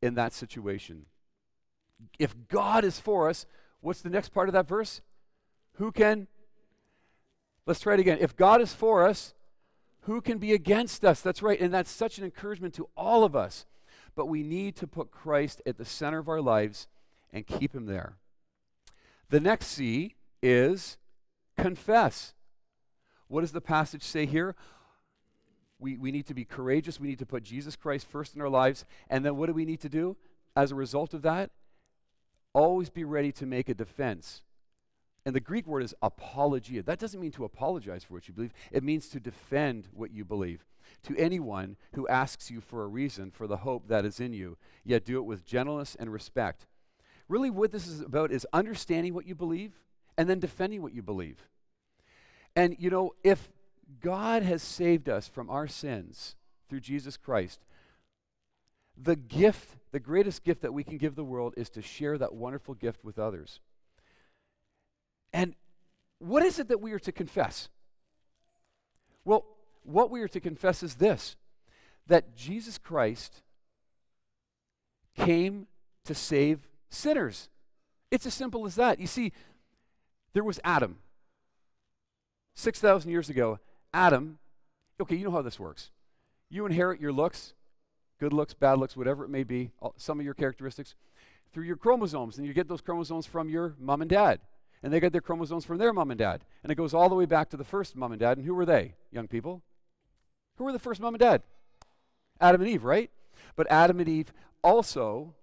in 0.06 0.16
that 0.16 0.34
situation. 0.34 1.06
If 2.20 2.36
God 2.48 2.86
is 2.86 3.00
for 3.00 3.30
us, 3.30 3.46
what's 3.82 4.02
the 4.02 4.10
next 4.10 4.30
part 4.30 4.48
of 4.48 4.54
that 4.54 4.68
verse? 4.68 5.02
Who 5.74 5.92
can? 5.92 6.28
Let's 7.66 7.80
try 7.80 7.96
it 7.96 8.00
again. 8.00 8.20
If 8.22 8.36
God 8.36 8.62
is 8.62 8.74
for 8.74 9.06
us, 9.06 9.34
who 10.02 10.22
can 10.22 10.38
be 10.38 10.54
against 10.54 11.04
us? 11.04 11.22
That's 11.22 11.42
right. 11.42 11.60
And 11.60 11.74
that's 11.74 11.92
such 11.92 12.18
an 12.18 12.24
encouragement 12.24 12.76
to 12.76 12.88
all 12.96 13.24
of 13.24 13.36
us. 13.36 13.66
But 14.16 14.28
we 14.28 14.44
need 14.44 14.76
to 14.78 14.88
put 14.88 15.12
Christ 15.12 15.62
at 15.66 15.78
the 15.78 15.86
center 15.86 16.20
of 16.20 16.30
our 16.30 16.42
lives 16.42 16.88
and 17.34 17.48
keep 17.48 17.74
him 17.74 17.88
there. 17.88 18.18
The 19.30 19.40
next 19.40 19.68
C 19.68 20.16
is 20.42 20.98
confess. 21.58 22.34
What 23.28 23.42
does 23.42 23.52
the 23.52 23.62
passage 23.62 24.04
say 24.04 24.26
here? 24.26 24.56
We, 25.86 25.98
we 25.98 26.12
need 26.12 26.26
to 26.26 26.34
be 26.34 26.46
courageous. 26.46 27.00
We 27.00 27.08
need 27.08 27.20
to 27.20 27.28
put 27.28 27.44
Jesus 27.44 27.76
Christ 27.76 28.08
first 28.10 28.36
in 28.36 28.42
our 28.42 28.50
lives. 28.50 28.86
And 29.08 29.24
then 29.24 29.38
what 29.38 29.46
do 29.46 29.54
we 29.54 29.66
need 29.66 29.82
to 29.82 29.90
do 29.90 30.18
as 30.56 30.72
a 30.72 30.76
result 30.76 31.14
of 31.14 31.22
that? 31.22 31.52
Always 32.54 32.90
be 32.90 33.04
ready 33.04 33.32
to 33.34 33.46
make 33.46 33.70
a 33.70 33.76
defense. 33.76 34.42
And 35.28 35.36
the 35.36 35.40
Greek 35.40 35.68
word 35.68 35.84
is 35.84 35.94
apologia. 36.02 36.82
That 36.82 36.98
doesn't 36.98 37.22
mean 37.22 37.34
to 37.34 37.46
apologize 37.46 38.04
for 38.04 38.16
what 38.16 38.28
you 38.28 38.34
believe, 38.34 38.54
it 38.72 38.84
means 38.84 39.10
to 39.10 39.20
defend 39.20 39.88
what 39.94 40.12
you 40.12 40.26
believe. 40.26 40.66
To 41.04 41.16
anyone 41.18 41.78
who 41.94 42.08
asks 42.08 42.50
you 42.50 42.62
for 42.62 42.84
a 42.84 42.88
reason 42.88 43.30
for 43.30 43.46
the 43.46 43.58
hope 43.58 43.88
that 43.88 44.06
is 44.06 44.20
in 44.20 44.34
you, 44.34 44.58
yet 44.84 45.06
do 45.06 45.18
it 45.18 45.26
with 45.26 45.46
gentleness 45.46 45.96
and 46.00 46.12
respect. 46.12 46.66
Really, 47.30 47.52
what 47.52 47.72
this 47.72 47.86
is 47.86 48.02
about 48.02 48.32
is 48.32 48.48
understanding 48.54 49.14
what 49.14 49.28
you 49.28 49.36
believe 49.36 49.74
and 50.18 50.28
then 50.28 50.40
defending 50.40 50.82
what 50.82 50.94
you 50.94 51.04
believe. 51.04 51.48
And, 52.56 52.76
you 52.80 52.90
know, 52.90 53.14
if 53.24 53.50
God 54.02 54.44
has 54.44 54.62
saved 54.62 55.10
us 55.10 55.28
from 55.28 55.50
our 55.50 55.68
sins 55.68 56.36
through 56.70 56.80
Jesus 56.80 57.18
Christ. 57.18 57.62
The 58.98 59.16
gift, 59.16 59.70
the 59.92 60.00
greatest 60.00 60.44
gift 60.44 60.62
that 60.62 60.74
we 60.74 60.84
can 60.84 60.98
give 60.98 61.16
the 61.16 61.24
world 61.24 61.54
is 61.58 61.70
to 61.72 61.82
share 61.82 62.18
that 62.18 62.34
wonderful 62.34 62.74
gift 62.74 63.04
with 63.04 63.20
others. 63.20 63.60
And 65.34 65.54
what 66.20 66.44
is 66.44 66.60
it 66.60 66.70
that 66.70 66.82
we 66.82 66.94
are 66.94 67.00
to 67.00 67.12
confess? 67.12 67.70
Well, 69.26 69.46
what 69.84 70.10
we 70.10 70.22
are 70.22 70.28
to 70.30 70.40
confess 70.40 70.82
is 70.82 70.96
this 70.96 71.36
that 72.08 72.36
Jesus 72.36 72.78
Christ 72.78 73.42
came 75.16 75.68
to 76.06 76.14
save 76.14 76.68
sinners. 76.90 77.50
It's 78.12 78.26
as 78.26 78.34
simple 78.34 78.66
as 78.66 78.76
that. 78.76 79.00
You 79.00 79.08
see, 79.08 79.32
there 80.34 80.44
was 80.44 80.60
Adam. 80.64 81.00
6,000 82.56 83.10
years 83.12 83.30
ago, 83.30 83.60
Adam, 83.96 84.40
okay, 85.00 85.16
you 85.16 85.24
know 85.24 85.32
how 85.32 85.42
this 85.42 85.58
works. 85.58 85.90
You 86.50 86.66
inherit 86.66 87.00
your 87.00 87.14
looks, 87.14 87.54
good 88.20 88.34
looks, 88.34 88.54
bad 88.54 88.78
looks, 88.78 88.98
whatever 88.98 89.24
it 89.24 89.30
may 89.30 89.44
be, 89.44 89.72
some 89.96 90.20
of 90.20 90.26
your 90.26 90.34
characteristics, 90.34 90.96
through 91.54 91.64
your 91.64 91.78
chromosomes. 91.78 92.38
And 92.38 92.46
you 92.46 92.54
get 92.54 92.68
those 92.68 92.82
chromosomes 92.82 93.26
from 93.26 93.48
your 93.48 93.74
mom 93.80 94.02
and 94.02 94.10
dad. 94.10 94.42
And 94.84 94.92
they 94.92 95.00
get 95.00 95.14
their 95.14 95.22
chromosomes 95.22 95.64
from 95.64 95.78
their 95.78 95.94
mom 95.94 96.12
and 96.12 96.18
dad. 96.18 96.44
And 96.62 96.74
it 96.74 96.76
goes 96.76 96.94
all 96.94 97.08
the 97.08 97.16
way 97.16 97.26
back 97.26 97.50
to 97.52 97.58
the 97.58 97.64
first 97.64 97.96
mom 97.96 98.12
and 98.12 98.20
dad. 98.20 98.38
And 98.38 98.46
who 98.46 98.54
were 98.54 98.66
they, 98.66 98.96
young 99.12 99.30
people? 99.30 99.64
Who 100.58 100.66
were 100.66 100.74
the 100.74 100.78
first 100.78 101.00
mom 101.00 101.14
and 101.14 101.22
dad? 101.22 101.44
Adam 102.42 102.60
and 102.62 102.70
Eve, 102.70 102.84
right? 102.84 103.10
But 103.56 103.72
Adam 103.72 104.02
and 104.02 104.10
Eve 104.10 104.34
also, 104.62 105.34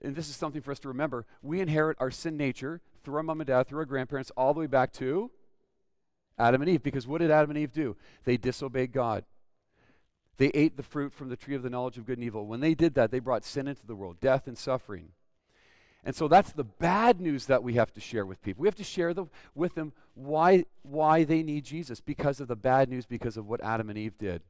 and 0.00 0.14
this 0.14 0.28
is 0.28 0.36
something 0.36 0.62
for 0.62 0.70
us 0.70 0.78
to 0.80 0.88
remember, 0.88 1.26
we 1.42 1.60
inherit 1.60 1.96
our 1.98 2.12
sin 2.12 2.36
nature 2.36 2.80
through 3.02 3.16
our 3.16 3.24
mom 3.24 3.40
and 3.40 3.48
dad, 3.48 3.66
through 3.66 3.80
our 3.80 3.86
grandparents, 3.86 4.30
all 4.36 4.54
the 4.54 4.60
way 4.60 4.68
back 4.68 4.92
to 4.92 5.32
Adam 6.40 6.62
and 6.62 6.70
Eve. 6.70 6.82
Because 6.82 7.06
what 7.06 7.20
did 7.20 7.30
Adam 7.30 7.50
and 7.50 7.58
Eve 7.58 7.72
do? 7.72 7.96
They 8.24 8.36
disobeyed 8.36 8.92
God. 8.92 9.24
They 10.38 10.48
ate 10.54 10.76
the 10.76 10.82
fruit 10.82 11.12
from 11.12 11.28
the 11.28 11.36
tree 11.36 11.54
of 11.54 11.62
the 11.62 11.70
knowledge 11.70 11.98
of 11.98 12.06
good 12.06 12.16
and 12.16 12.24
evil. 12.24 12.46
When 12.46 12.60
they 12.60 12.74
did 12.74 12.94
that, 12.94 13.10
they 13.10 13.18
brought 13.18 13.44
sin 13.44 13.68
into 13.68 13.86
the 13.86 13.94
world, 13.94 14.20
death 14.20 14.46
and 14.46 14.56
suffering. 14.56 15.10
And 16.02 16.16
so 16.16 16.28
that's 16.28 16.52
the 16.52 16.64
bad 16.64 17.20
news 17.20 17.46
that 17.46 17.62
we 17.62 17.74
have 17.74 17.92
to 17.92 18.00
share 18.00 18.24
with 18.24 18.40
people. 18.40 18.62
We 18.62 18.68
have 18.68 18.74
to 18.76 18.84
share 18.84 19.12
the, 19.12 19.26
with 19.54 19.74
them 19.74 19.92
why, 20.14 20.64
why 20.82 21.24
they 21.24 21.42
need 21.42 21.64
Jesus 21.64 22.00
because 22.00 22.40
of 22.40 22.48
the 22.48 22.56
bad 22.56 22.88
news, 22.88 23.04
because 23.04 23.36
of 23.36 23.46
what 23.46 23.62
Adam 23.62 23.90
and 23.90 23.98
Eve 23.98 24.16
did. 24.16 24.40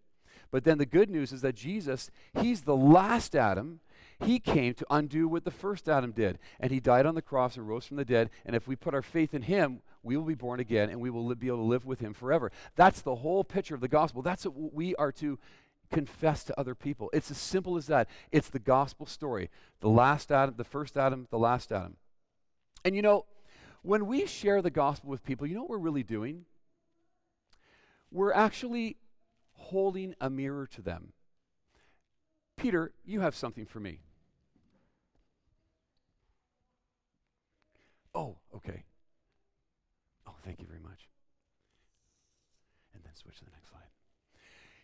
But 0.53 0.65
then 0.65 0.79
the 0.79 0.87
good 0.87 1.11
news 1.11 1.33
is 1.33 1.43
that 1.43 1.57
Jesus, 1.57 2.11
he's 2.41 2.63
the 2.63 2.77
last 2.77 3.35
Adam. 3.35 3.81
He 4.25 4.39
came 4.39 4.75
to 4.75 4.87
undo 4.91 5.27
what 5.27 5.45
the 5.45 5.51
first 5.51 5.89
Adam 5.89 6.13
did. 6.13 6.39
And 6.61 6.71
he 6.71 6.79
died 6.79 7.07
on 7.07 7.15
the 7.15 7.23
cross 7.23 7.57
and 7.57 7.69
rose 7.69 7.87
from 7.87 7.97
the 7.97 8.05
dead. 8.05 8.31
And 8.45 8.55
if 8.55 8.69
we 8.69 8.77
put 8.77 8.95
our 8.95 9.03
faith 9.03 9.35
in 9.35 9.43
him, 9.43 9.81
we 10.03 10.17
will 10.17 10.25
be 10.25 10.35
born 10.35 10.61
again 10.61 10.91
and 10.91 11.01
we 11.01 11.11
will 11.11 11.35
be 11.35 11.49
able 11.49 11.59
to 11.59 11.63
live 11.63 11.85
with 11.85 12.01
him 12.01 12.15
forever. 12.15 12.51
That's 12.77 13.03
the 13.03 13.17
whole 13.17 13.45
picture 13.45 13.75
of 13.75 13.81
the 13.81 13.89
gospel. 13.89 14.23
That's 14.23 14.45
what 14.45 14.73
we 14.73 14.95
are 14.97 15.13
to 15.13 15.39
confess 15.91 16.45
to 16.45 16.59
other 16.59 16.75
people. 16.75 17.11
It's 17.13 17.31
as 17.31 17.39
simple 17.39 17.77
as 17.77 17.87
that. 17.89 18.09
It's 18.31 18.49
the 18.49 18.59
gospel 18.59 19.07
story. 19.07 19.51
The 19.81 19.89
last 19.89 20.31
Adam, 20.31 20.55
the 20.57 20.65
first 20.65 20.97
Adam, 20.97 21.27
the 21.31 21.39
last 21.39 21.73
Adam. 21.73 21.97
And 22.85 22.95
you 22.95 23.03
know, 23.03 23.27
when 23.83 24.07
we 24.07 24.27
share 24.27 24.63
the 24.63 24.71
gospel 24.71 25.11
with 25.11 25.25
people, 25.25 25.47
you 25.47 25.55
know 25.55 25.63
what 25.63 25.71
we're 25.71 25.79
really 25.79 26.03
doing? 26.03 26.45
We're 28.11 28.33
actually 28.33 28.97
holding 29.55 30.15
a 30.21 30.31
mirror 30.31 30.67
to 30.69 30.83
them. 30.83 31.13
Peter, 32.57 32.93
you 33.05 33.21
have 33.21 33.35
something 33.35 33.67
for 33.67 33.81
me. 33.81 34.01
Oh, 38.15 38.37
okay. 38.55 38.85
Oh, 40.27 40.35
thank 40.45 40.61
you 40.61 40.67
very 40.67 40.81
much. 40.81 41.09
And 43.11 43.19
switch 43.19 43.39
to 43.39 43.45
the 43.45 43.51
next 43.51 43.71
slide. 43.71 43.81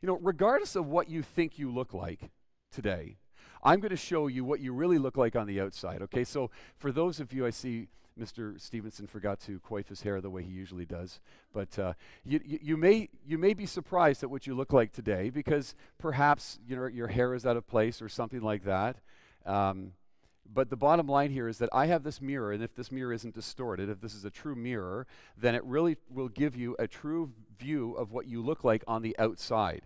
You 0.03 0.09
know, 0.09 0.19
regardless 0.21 0.75
of 0.75 0.87
what 0.87 1.09
you 1.09 1.23
think 1.23 1.61
you 1.61 1.71
look 1.71 1.95
like 1.95 2.31
today, 2.73 3.19
I'm 3.63 3.79
going 3.79 3.91
to 3.91 3.97
show 3.97 4.27
you 4.27 4.45
what 4.45 4.59
you 4.59 4.73
really 4.73 4.99
look 4.99 5.17
like 5.17 5.37
on 5.37 5.47
the 5.47 5.61
outside. 5.61 6.03
Okay, 6.03 6.25
so 6.25 6.51
for 6.77 6.91
those 6.91 7.21
of 7.21 7.33
you 7.33 7.47
I 7.47 7.51
see, 7.51 7.87
Mr. 8.21 8.61
Stevenson 8.61 9.07
forgot 9.07 9.39
to 9.41 9.61
coif 9.61 9.89
his 9.89 10.03
hair 10.03 10.21
the 10.21 10.31
way 10.31 10.43
he 10.43 10.51
usually 10.51 10.87
does, 10.87 11.21
but 11.53 11.79
uh, 11.79 11.93
you, 12.25 12.41
you, 12.45 12.59
you, 12.63 12.77
may 12.77 13.11
you 13.25 13.39
may 13.39 13.55
be 13.55 13.67
surprised 13.67 14.25
at 14.25 14.31
what 14.31 14.47
you 14.47 14.55
look 14.55 14.73
like 14.73 14.91
today 14.91 15.31
because 15.31 15.75
perhaps 15.99 16.59
you 16.67 16.75
know 16.75 16.87
your 16.87 17.09
hair 17.09 17.33
is 17.35 17.47
out 17.47 17.57
of 17.57 17.67
place 17.69 18.03
or 18.03 18.09
something 18.09 18.41
like 18.41 18.65
that. 18.65 18.97
Um, 19.45 19.93
but 20.53 20.71
the 20.71 20.77
bottom 20.77 21.07
line 21.07 21.31
here 21.31 21.49
is 21.49 21.59
that 21.59 21.71
I 21.73 21.87
have 21.87 22.03
this 22.03 22.21
mirror, 22.21 22.53
and 22.53 22.63
if 22.63 22.75
this 22.75 22.93
mirror 22.93 23.13
isn't 23.13 23.35
distorted, 23.35 23.89
if 23.89 24.01
this 24.01 24.15
is 24.15 24.25
a 24.25 24.31
true 24.31 24.55
mirror, 24.55 25.07
then 25.37 25.55
it 25.55 25.65
really 25.65 25.97
will 26.11 26.29
give 26.29 26.57
you 26.57 26.77
a 26.79 26.87
true 26.87 27.33
view 27.59 27.93
of 27.95 28.13
what 28.13 28.27
you 28.27 28.43
look 28.43 28.65
like 28.65 28.85
on 28.87 29.03
the 29.03 29.17
outside. 29.19 29.83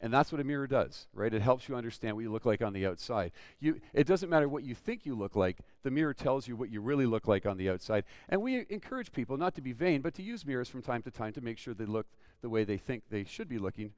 And 0.00 0.12
that's 0.12 0.30
what 0.30 0.40
a 0.40 0.44
mirror 0.44 0.66
does, 0.66 1.06
right? 1.14 1.32
It 1.32 1.40
helps 1.40 1.66
you 1.66 1.76
understand 1.76 2.14
what 2.14 2.22
you 2.22 2.30
look 2.30 2.44
like 2.44 2.60
on 2.60 2.74
the 2.74 2.84
outside. 2.84 3.32
You, 3.58 3.80
it 3.94 4.06
doesn't 4.06 4.28
matter 4.28 4.48
what 4.48 4.62
you 4.62 4.74
think 4.74 5.06
you 5.06 5.14
look 5.14 5.34
like, 5.34 5.58
the 5.82 5.90
mirror 5.90 6.12
tells 6.12 6.46
you 6.46 6.56
what 6.56 6.70
you 6.70 6.80
really 6.80 7.06
look 7.06 7.26
like 7.26 7.46
on 7.46 7.56
the 7.56 7.70
outside. 7.70 8.04
And 8.28 8.42
we 8.42 8.66
encourage 8.68 9.12
people 9.12 9.38
not 9.38 9.54
to 9.54 9.62
be 9.62 9.72
vain, 9.72 10.02
but 10.02 10.14
to 10.14 10.22
use 10.22 10.44
mirrors 10.44 10.68
from 10.68 10.82
time 10.82 11.02
to 11.02 11.10
time 11.10 11.32
to 11.32 11.40
make 11.40 11.56
sure 11.56 11.72
they 11.72 11.86
look 11.86 12.06
the 12.42 12.50
way 12.50 12.64
they 12.64 12.76
think 12.76 13.04
they 13.08 13.24
should 13.24 13.48
be 13.48 13.58
looking 13.58 13.92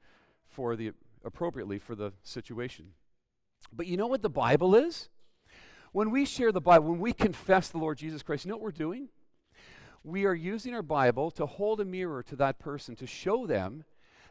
for 0.47 0.75
the 0.75 0.93
appropriately 1.25 1.77
for 1.77 1.93
the 1.93 2.13
situation. 2.23 2.93
But 3.71 3.87
you 3.87 3.97
know 3.97 4.07
what 4.07 4.21
the 4.21 4.29
Bible 4.29 4.75
is? 4.75 5.09
When 5.91 6.11
we 6.11 6.25
share 6.25 6.51
the 6.51 6.61
Bible, 6.61 6.89
when 6.89 6.99
we 6.99 7.13
confess 7.13 7.69
the 7.69 7.77
Lord 7.77 7.97
Jesus 7.97 8.23
Christ, 8.23 8.45
you 8.45 8.49
know 8.51 8.57
what 8.57 8.63
we're 8.63 8.71
doing? 8.71 9.09
We 10.03 10.25
are 10.25 10.33
using 10.33 10.73
our 10.73 10.81
Bible 10.81 11.31
to 11.31 11.45
hold 11.45 11.81
a 11.81 11.85
mirror 11.85 12.23
to 12.23 12.35
that 12.37 12.59
person 12.59 12.95
to 12.97 13.07
show 13.07 13.45
them 13.45 13.83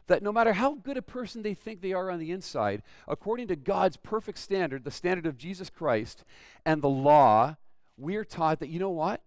that 0.07 0.23
no 0.23 0.31
matter 0.31 0.53
how 0.53 0.75
good 0.75 0.97
a 0.97 1.01
person 1.01 1.41
they 1.41 1.53
think 1.53 1.81
they 1.81 1.93
are 1.93 2.09
on 2.09 2.19
the 2.19 2.31
inside, 2.31 2.81
according 3.07 3.47
to 3.47 3.55
God's 3.55 3.97
perfect 3.97 4.37
standard, 4.39 4.83
the 4.83 4.91
standard 4.91 5.25
of 5.25 5.37
Jesus 5.37 5.69
Christ 5.69 6.23
and 6.65 6.81
the 6.81 6.89
law, 6.89 7.57
we 7.97 8.15
are 8.15 8.23
taught 8.23 8.59
that, 8.59 8.69
you 8.69 8.79
know 8.79 8.89
what? 8.89 9.21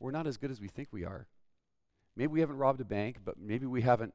We're 0.00 0.10
not 0.10 0.26
as 0.26 0.36
good 0.38 0.50
as 0.50 0.60
we 0.60 0.68
think 0.68 0.88
we 0.90 1.04
are. 1.04 1.26
Maybe 2.16 2.28
we 2.28 2.40
haven't 2.40 2.56
robbed 2.56 2.80
a 2.80 2.84
bank, 2.84 3.18
but 3.24 3.38
maybe 3.38 3.66
we 3.66 3.82
haven't 3.82 4.14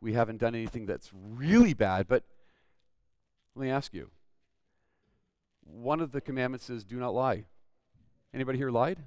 we 0.00 0.12
haven't 0.12 0.36
done 0.36 0.54
anything 0.54 0.84
that's 0.84 1.10
really 1.14 1.72
bad, 1.72 2.06
but 2.06 2.24
let 3.54 3.64
me 3.64 3.70
ask 3.70 3.94
you. 3.94 4.10
One 5.64 6.00
of 6.00 6.12
the 6.12 6.20
commandments 6.20 6.70
is 6.70 6.84
do 6.84 6.96
not 6.96 7.14
lie. 7.14 7.44
Anybody 8.32 8.58
here 8.58 8.70
lied? 8.70 8.98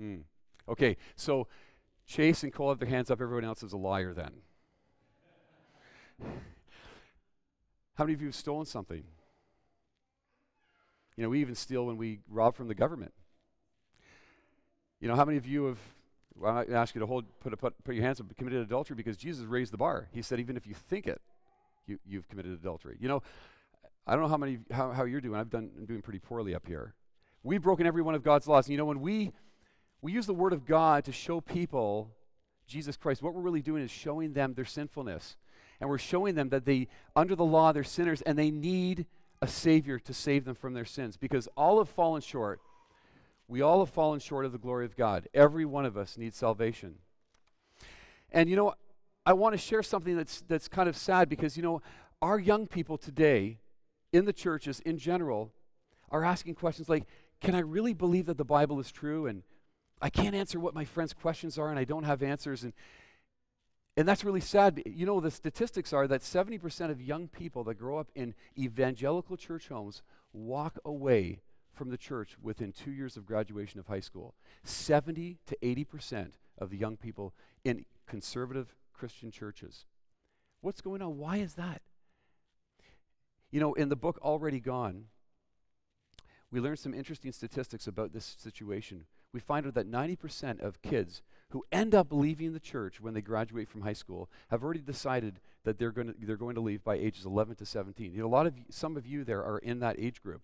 Mm. 0.00 0.22
Okay, 0.68 0.96
so 1.16 1.48
Chase 2.06 2.42
and 2.42 2.52
Cole 2.52 2.70
have 2.70 2.78
their 2.78 2.88
hands 2.88 3.10
up. 3.10 3.20
Everyone 3.20 3.44
else 3.44 3.62
is 3.62 3.72
a 3.72 3.76
liar 3.76 4.12
then. 4.12 4.30
How 7.94 8.04
many 8.04 8.14
of 8.14 8.20
you 8.20 8.28
have 8.28 8.34
stolen 8.34 8.66
something? 8.66 9.04
You 11.16 11.24
know, 11.24 11.30
we 11.30 11.40
even 11.40 11.54
steal 11.54 11.84
when 11.86 11.96
we 11.98 12.20
rob 12.30 12.54
from 12.54 12.68
the 12.68 12.74
government. 12.74 13.12
You 15.00 15.08
know, 15.08 15.16
how 15.16 15.24
many 15.26 15.36
of 15.36 15.46
you 15.46 15.64
have, 15.66 15.78
well, 16.34 16.56
I 16.56 16.64
ask 16.72 16.94
you 16.94 17.00
to 17.00 17.06
hold, 17.06 17.24
put, 17.40 17.52
a, 17.52 17.56
put, 17.56 17.82
put 17.84 17.94
your 17.94 18.04
hands 18.04 18.20
up, 18.20 18.34
committed 18.36 18.62
adultery 18.62 18.96
because 18.96 19.18
Jesus 19.18 19.44
raised 19.44 19.70
the 19.70 19.76
bar. 19.76 20.08
He 20.12 20.22
said, 20.22 20.40
even 20.40 20.56
if 20.56 20.66
you 20.66 20.74
think 20.74 21.06
it, 21.06 21.20
you, 21.86 21.98
you've 22.06 22.28
committed 22.28 22.52
adultery. 22.52 22.96
You 23.00 23.08
know, 23.08 23.22
I 24.06 24.12
don't 24.12 24.22
know 24.22 24.28
how 24.28 24.36
many, 24.36 24.58
how, 24.70 24.92
how 24.92 25.04
you're 25.04 25.20
doing. 25.20 25.38
I've 25.38 25.50
done, 25.50 25.70
I'm 25.76 25.86
doing 25.86 26.02
pretty 26.02 26.18
poorly 26.18 26.54
up 26.54 26.66
here. 26.66 26.94
We've 27.42 27.62
broken 27.62 27.86
every 27.86 28.02
one 28.02 28.14
of 28.14 28.22
God's 28.22 28.46
laws. 28.46 28.66
And 28.66 28.72
you 28.72 28.78
know, 28.78 28.84
when 28.84 29.00
we, 29.00 29.32
we 30.02 30.12
use 30.12 30.26
the 30.26 30.34
word 30.34 30.52
of 30.52 30.66
God 30.66 31.04
to 31.04 31.12
show 31.12 31.40
people 31.40 32.10
Jesus 32.66 32.96
Christ, 32.96 33.22
what 33.22 33.34
we're 33.34 33.40
really 33.40 33.62
doing 33.62 33.82
is 33.82 33.90
showing 33.90 34.32
them 34.32 34.54
their 34.54 34.64
sinfulness 34.64 35.36
and 35.80 35.88
we're 35.88 35.98
showing 35.98 36.34
them 36.34 36.50
that 36.50 36.64
they, 36.64 36.88
under 37.16 37.34
the 37.34 37.44
law, 37.44 37.72
they're 37.72 37.82
sinners 37.82 38.22
and 38.22 38.38
they 38.38 38.50
need 38.50 39.06
a 39.42 39.48
Savior 39.48 39.98
to 39.98 40.14
save 40.14 40.44
them 40.44 40.54
from 40.54 40.74
their 40.74 40.84
sins 40.84 41.16
because 41.16 41.48
all 41.56 41.78
have 41.78 41.88
fallen 41.88 42.20
short. 42.20 42.60
We 43.48 43.62
all 43.62 43.80
have 43.80 43.92
fallen 43.92 44.20
short 44.20 44.44
of 44.44 44.52
the 44.52 44.58
glory 44.58 44.84
of 44.84 44.96
God. 44.96 45.26
Every 45.34 45.64
one 45.64 45.84
of 45.84 45.96
us 45.96 46.16
needs 46.16 46.36
salvation. 46.36 46.96
And 48.30 48.48
you 48.48 48.56
know, 48.56 48.74
I 49.26 49.32
want 49.32 49.54
to 49.54 49.58
share 49.58 49.82
something 49.82 50.16
that's, 50.16 50.42
that's 50.42 50.68
kind 50.68 50.88
of 50.88 50.96
sad 50.96 51.28
because, 51.28 51.56
you 51.56 51.62
know, 51.62 51.82
our 52.22 52.38
young 52.38 52.66
people 52.66 52.98
today 52.98 53.58
in 54.12 54.24
the 54.24 54.32
churches 54.32 54.80
in 54.80 54.98
general 54.98 55.52
are 56.10 56.24
asking 56.24 56.54
questions 56.54 56.88
like, 56.88 57.04
can 57.40 57.54
I 57.54 57.60
really 57.60 57.94
believe 57.94 58.26
that 58.26 58.38
the 58.38 58.44
Bible 58.44 58.80
is 58.80 58.90
true? 58.92 59.26
And 59.26 59.42
I 60.02 60.10
can't 60.10 60.34
answer 60.34 60.58
what 60.58 60.74
my 60.74 60.84
friends' 60.84 61.12
questions 61.12 61.58
are 61.58 61.70
and 61.70 61.78
I 61.78 61.84
don't 61.84 62.04
have 62.04 62.22
answers. 62.22 62.64
And, 62.64 62.72
and 63.96 64.08
that's 64.08 64.24
really 64.24 64.40
sad. 64.40 64.82
You 64.86 65.06
know, 65.06 65.20
the 65.20 65.30
statistics 65.30 65.92
are 65.92 66.06
that 66.08 66.22
70% 66.22 66.90
of 66.90 67.00
young 67.00 67.28
people 67.28 67.64
that 67.64 67.74
grow 67.74 67.98
up 67.98 68.08
in 68.14 68.34
evangelical 68.58 69.36
church 69.36 69.68
homes 69.68 70.02
walk 70.32 70.78
away 70.84 71.40
from 71.72 71.90
the 71.90 71.96
church 71.96 72.36
within 72.42 72.72
two 72.72 72.90
years 72.90 73.16
of 73.16 73.24
graduation 73.24 73.80
of 73.80 73.86
high 73.86 74.00
school. 74.00 74.34
70 74.64 75.38
to 75.46 75.56
80% 75.62 76.32
of 76.58 76.70
the 76.70 76.76
young 76.76 76.96
people 76.96 77.32
in 77.64 77.84
conservative 78.06 78.74
Christian 78.92 79.30
churches. 79.30 79.86
What's 80.60 80.82
going 80.82 81.00
on? 81.00 81.16
Why 81.16 81.38
is 81.38 81.54
that? 81.54 81.80
You 83.50 83.60
know, 83.60 83.74
in 83.74 83.88
the 83.88 83.96
book 83.96 84.18
Already 84.22 84.60
Gone, 84.60 85.06
we 86.50 86.60
learned 86.60 86.78
some 86.78 86.94
interesting 86.94 87.32
statistics 87.32 87.86
about 87.86 88.12
this 88.12 88.36
situation. 88.38 89.06
We 89.32 89.40
find 89.40 89.66
out 89.66 89.74
that 89.74 89.90
90% 89.90 90.60
of 90.60 90.82
kids 90.82 91.22
who 91.50 91.64
end 91.70 91.94
up 91.94 92.08
leaving 92.10 92.52
the 92.52 92.60
church 92.60 93.00
when 93.00 93.14
they 93.14 93.20
graduate 93.20 93.68
from 93.68 93.82
high 93.82 93.92
school 93.92 94.28
have 94.50 94.62
already 94.62 94.80
decided 94.80 95.40
that 95.64 95.78
they're 95.78 95.92
going 95.92 96.08
to, 96.08 96.14
they're 96.20 96.36
going 96.36 96.54
to 96.54 96.60
leave 96.60 96.82
by 96.82 96.96
ages 96.96 97.24
11 97.24 97.56
to 97.56 97.66
17. 97.66 98.12
You 98.12 98.20
know, 98.20 98.26
a 98.26 98.28
lot 98.28 98.46
of 98.46 98.54
some 98.70 98.96
of 98.96 99.06
you 99.06 99.24
there 99.24 99.44
are 99.44 99.58
in 99.58 99.80
that 99.80 99.96
age 99.98 100.22
group. 100.22 100.42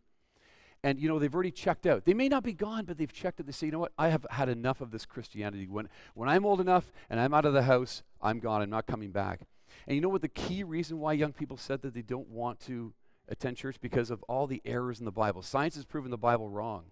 And 0.82 1.00
you 1.00 1.08
know, 1.08 1.18
they've 1.18 1.34
already 1.34 1.50
checked 1.50 1.86
out. 1.86 2.04
They 2.04 2.14
may 2.14 2.28
not 2.28 2.44
be 2.44 2.52
gone, 2.52 2.84
but 2.84 2.98
they've 2.98 3.12
checked 3.12 3.40
out. 3.40 3.46
They 3.46 3.52
say, 3.52 3.66
you 3.66 3.72
know 3.72 3.78
what, 3.78 3.92
I 3.98 4.08
have 4.08 4.26
had 4.30 4.48
enough 4.48 4.80
of 4.80 4.90
this 4.90 5.06
Christianity. 5.06 5.66
When, 5.66 5.88
when 6.14 6.28
I'm 6.28 6.44
old 6.44 6.60
enough 6.60 6.92
and 7.10 7.18
I'm 7.18 7.34
out 7.34 7.44
of 7.44 7.54
the 7.54 7.62
house, 7.62 8.02
I'm 8.20 8.38
gone. 8.38 8.62
I'm 8.62 8.70
not 8.70 8.86
coming 8.86 9.10
back. 9.10 9.40
And 9.87 9.95
you 9.95 10.00
know 10.00 10.09
what 10.09 10.23
the 10.23 10.28
key 10.28 10.62
reason 10.62 10.99
why 10.99 11.12
young 11.12 11.33
people 11.33 11.56
said 11.56 11.83
that 11.83 11.95
they 11.95 12.02
don't 12.02 12.28
want 12.28 12.61
to 12.61 12.92
attend 13.28 13.56
church 13.56 13.76
because 13.80 14.11
of 14.11 14.23
all 14.25 14.47
the 14.47 14.62
errors 14.64 14.99
in 14.99 15.04
the 15.04 15.12
Bible. 15.12 15.42
Science 15.42 15.75
has 15.75 15.85
proven 15.85 16.11
the 16.11 16.16
Bible 16.16 16.49
wrong. 16.49 16.85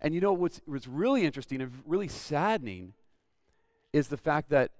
And 0.00 0.14
you 0.14 0.20
know 0.20 0.32
what's, 0.32 0.60
what's 0.66 0.86
really 0.86 1.24
interesting 1.24 1.60
and 1.60 1.72
really 1.86 2.08
saddening 2.08 2.92
is 3.92 4.08
the 4.08 4.16
fact 4.16 4.50
that 4.50 4.72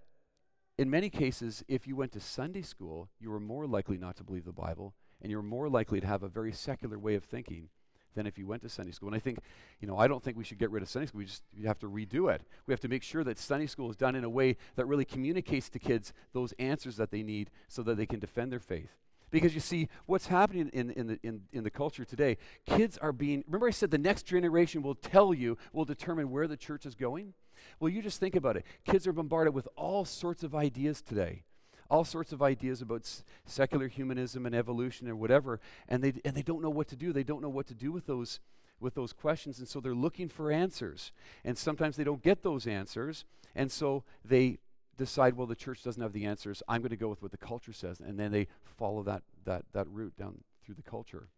in 0.79 0.91
many 0.91 1.09
cases, 1.09 1.65
if 1.69 1.87
you 1.87 1.97
went 1.97 2.13
to 2.13 2.21
Sunday 2.21 2.63
school, 2.63 3.09
you 3.19 3.31
were 3.31 3.41
more 3.41 3.67
likely 3.67 3.97
not 3.97 4.17
to 4.17 4.25
believe 4.25 4.45
the 4.45 4.53
Bible, 4.53 4.95
and 5.23 5.31
you 5.31 5.39
were 5.39 5.43
more 5.43 5.71
likely 5.71 6.01
to 6.01 6.07
have 6.07 6.23
a 6.23 6.29
very 6.29 6.53
secular 6.53 6.99
way 6.99 7.15
of 7.15 7.25
thinking 7.25 7.71
than 8.17 8.27
if 8.27 8.37
you 8.37 8.47
went 8.47 8.63
to 8.63 8.69
Sunday 8.69 8.91
school. 8.91 9.09
And 9.09 9.15
I 9.15 9.21
think, 9.21 9.39
you 9.81 9.87
know, 9.87 9.97
I 9.97 10.09
don't 10.09 10.23
think 10.23 10.37
we 10.37 10.43
should 10.43 10.59
get 10.59 10.73
rid 10.73 10.83
of 10.83 10.89
Sunday 10.89 11.07
school. 11.07 11.19
We 11.21 11.27
just 11.27 11.45
we 11.57 11.65
have 11.67 11.79
to 11.79 11.89
redo 11.89 12.35
it. 12.35 12.43
We 12.67 12.73
have 12.73 12.81
to 12.81 12.89
make 12.89 13.05
sure 13.05 13.23
that 13.23 13.39
Sunday 13.39 13.67
school 13.67 13.89
is 13.91 13.97
done 13.97 14.17
in 14.17 14.25
a 14.25 14.29
way 14.29 14.57
that 14.75 14.87
really 14.87 15.05
communicates 15.05 15.69
to 15.71 15.79
kids 15.79 16.13
those 16.33 16.53
answers 16.59 16.97
that 16.97 17.13
they 17.13 17.23
need 17.23 17.51
so 17.69 17.83
that 17.85 17.97
they 17.97 18.07
can 18.07 18.19
defend 18.19 18.51
their 18.51 18.59
faith. 18.59 18.91
Because 19.31 19.55
you 19.55 19.61
see, 19.61 19.89
what's 20.07 20.29
happening 20.29 20.71
in, 20.73 20.91
in, 20.91 21.07
the, 21.09 21.19
in, 21.23 21.43
in 21.53 21.65
the 21.65 21.71
culture 21.71 22.05
today, 22.05 22.39
kids 22.65 22.97
are 22.99 23.13
being, 23.13 23.43
remember 23.47 23.67
I 23.67 23.73
said 23.73 23.91
the 23.91 23.99
next 23.99 24.23
generation 24.23 24.83
will 24.83 24.95
tell 24.95 25.35
you, 25.35 25.59
will 25.73 25.85
determine 25.85 26.31
where 26.31 26.47
the 26.47 26.57
church 26.57 26.87
is 26.87 26.95
going? 26.95 27.35
Well, 27.81 27.89
you 27.89 28.03
just 28.03 28.21
think 28.21 28.37
about 28.37 28.57
it. 28.57 28.65
Kids 28.85 29.07
are 29.07 29.13
bombarded 29.13 29.53
with 29.53 29.69
all 29.77 30.05
sorts 30.05 30.45
of 30.45 30.55
ideas 30.55 31.03
today, 31.03 31.43
all 31.91 32.05
sorts 32.05 32.33
of 32.33 32.43
ideas 32.43 32.83
about 32.83 33.03
s- 33.03 33.25
secular 33.45 33.89
humanism 33.89 34.47
and 34.47 34.55
evolution 34.55 35.09
or 35.09 35.17
whatever, 35.17 35.61
and 35.89 36.03
they, 36.03 36.15
and 36.25 36.35
they 36.35 36.43
don't 36.43 36.63
know 36.63 36.71
what 36.71 36.89
to 36.89 36.97
do. 36.97 37.13
They 37.13 37.25
don't 37.25 37.43
know 37.43 37.49
what 37.49 37.67
to 37.69 37.75
do 37.75 37.93
with 37.93 38.07
those, 38.07 38.41
with 38.81 38.95
those 38.95 39.13
questions, 39.13 39.59
and 39.59 39.69
so 39.69 39.81
they're 39.81 39.95
looking 39.95 40.29
for 40.29 40.51
answers. 40.51 41.13
And 41.45 41.57
sometimes 41.57 41.97
they 41.97 42.05
don't 42.05 42.23
get 42.23 42.43
those 42.43 42.67
answers, 42.67 43.25
and 43.55 43.71
so 43.71 44.05
they 44.25 44.59
decide, 44.97 45.37
well, 45.37 45.47
the 45.47 45.55
church 45.55 45.83
doesn't 45.83 46.03
have 46.03 46.13
the 46.13 46.25
answers. 46.25 46.63
I'm 46.69 46.81
going 46.81 46.91
to 46.91 46.97
go 46.97 47.09
with 47.09 47.23
what 47.23 47.31
the 47.31 47.37
culture 47.37 47.73
says. 47.73 48.01
And 48.01 48.19
then 48.19 48.33
they 48.33 48.49
follow 48.79 49.03
that, 49.03 49.23
that, 49.45 49.65
that 49.73 49.87
route 49.89 50.17
down 50.17 50.39
through 50.65 50.77
the 50.77 50.83
culture. 50.83 51.29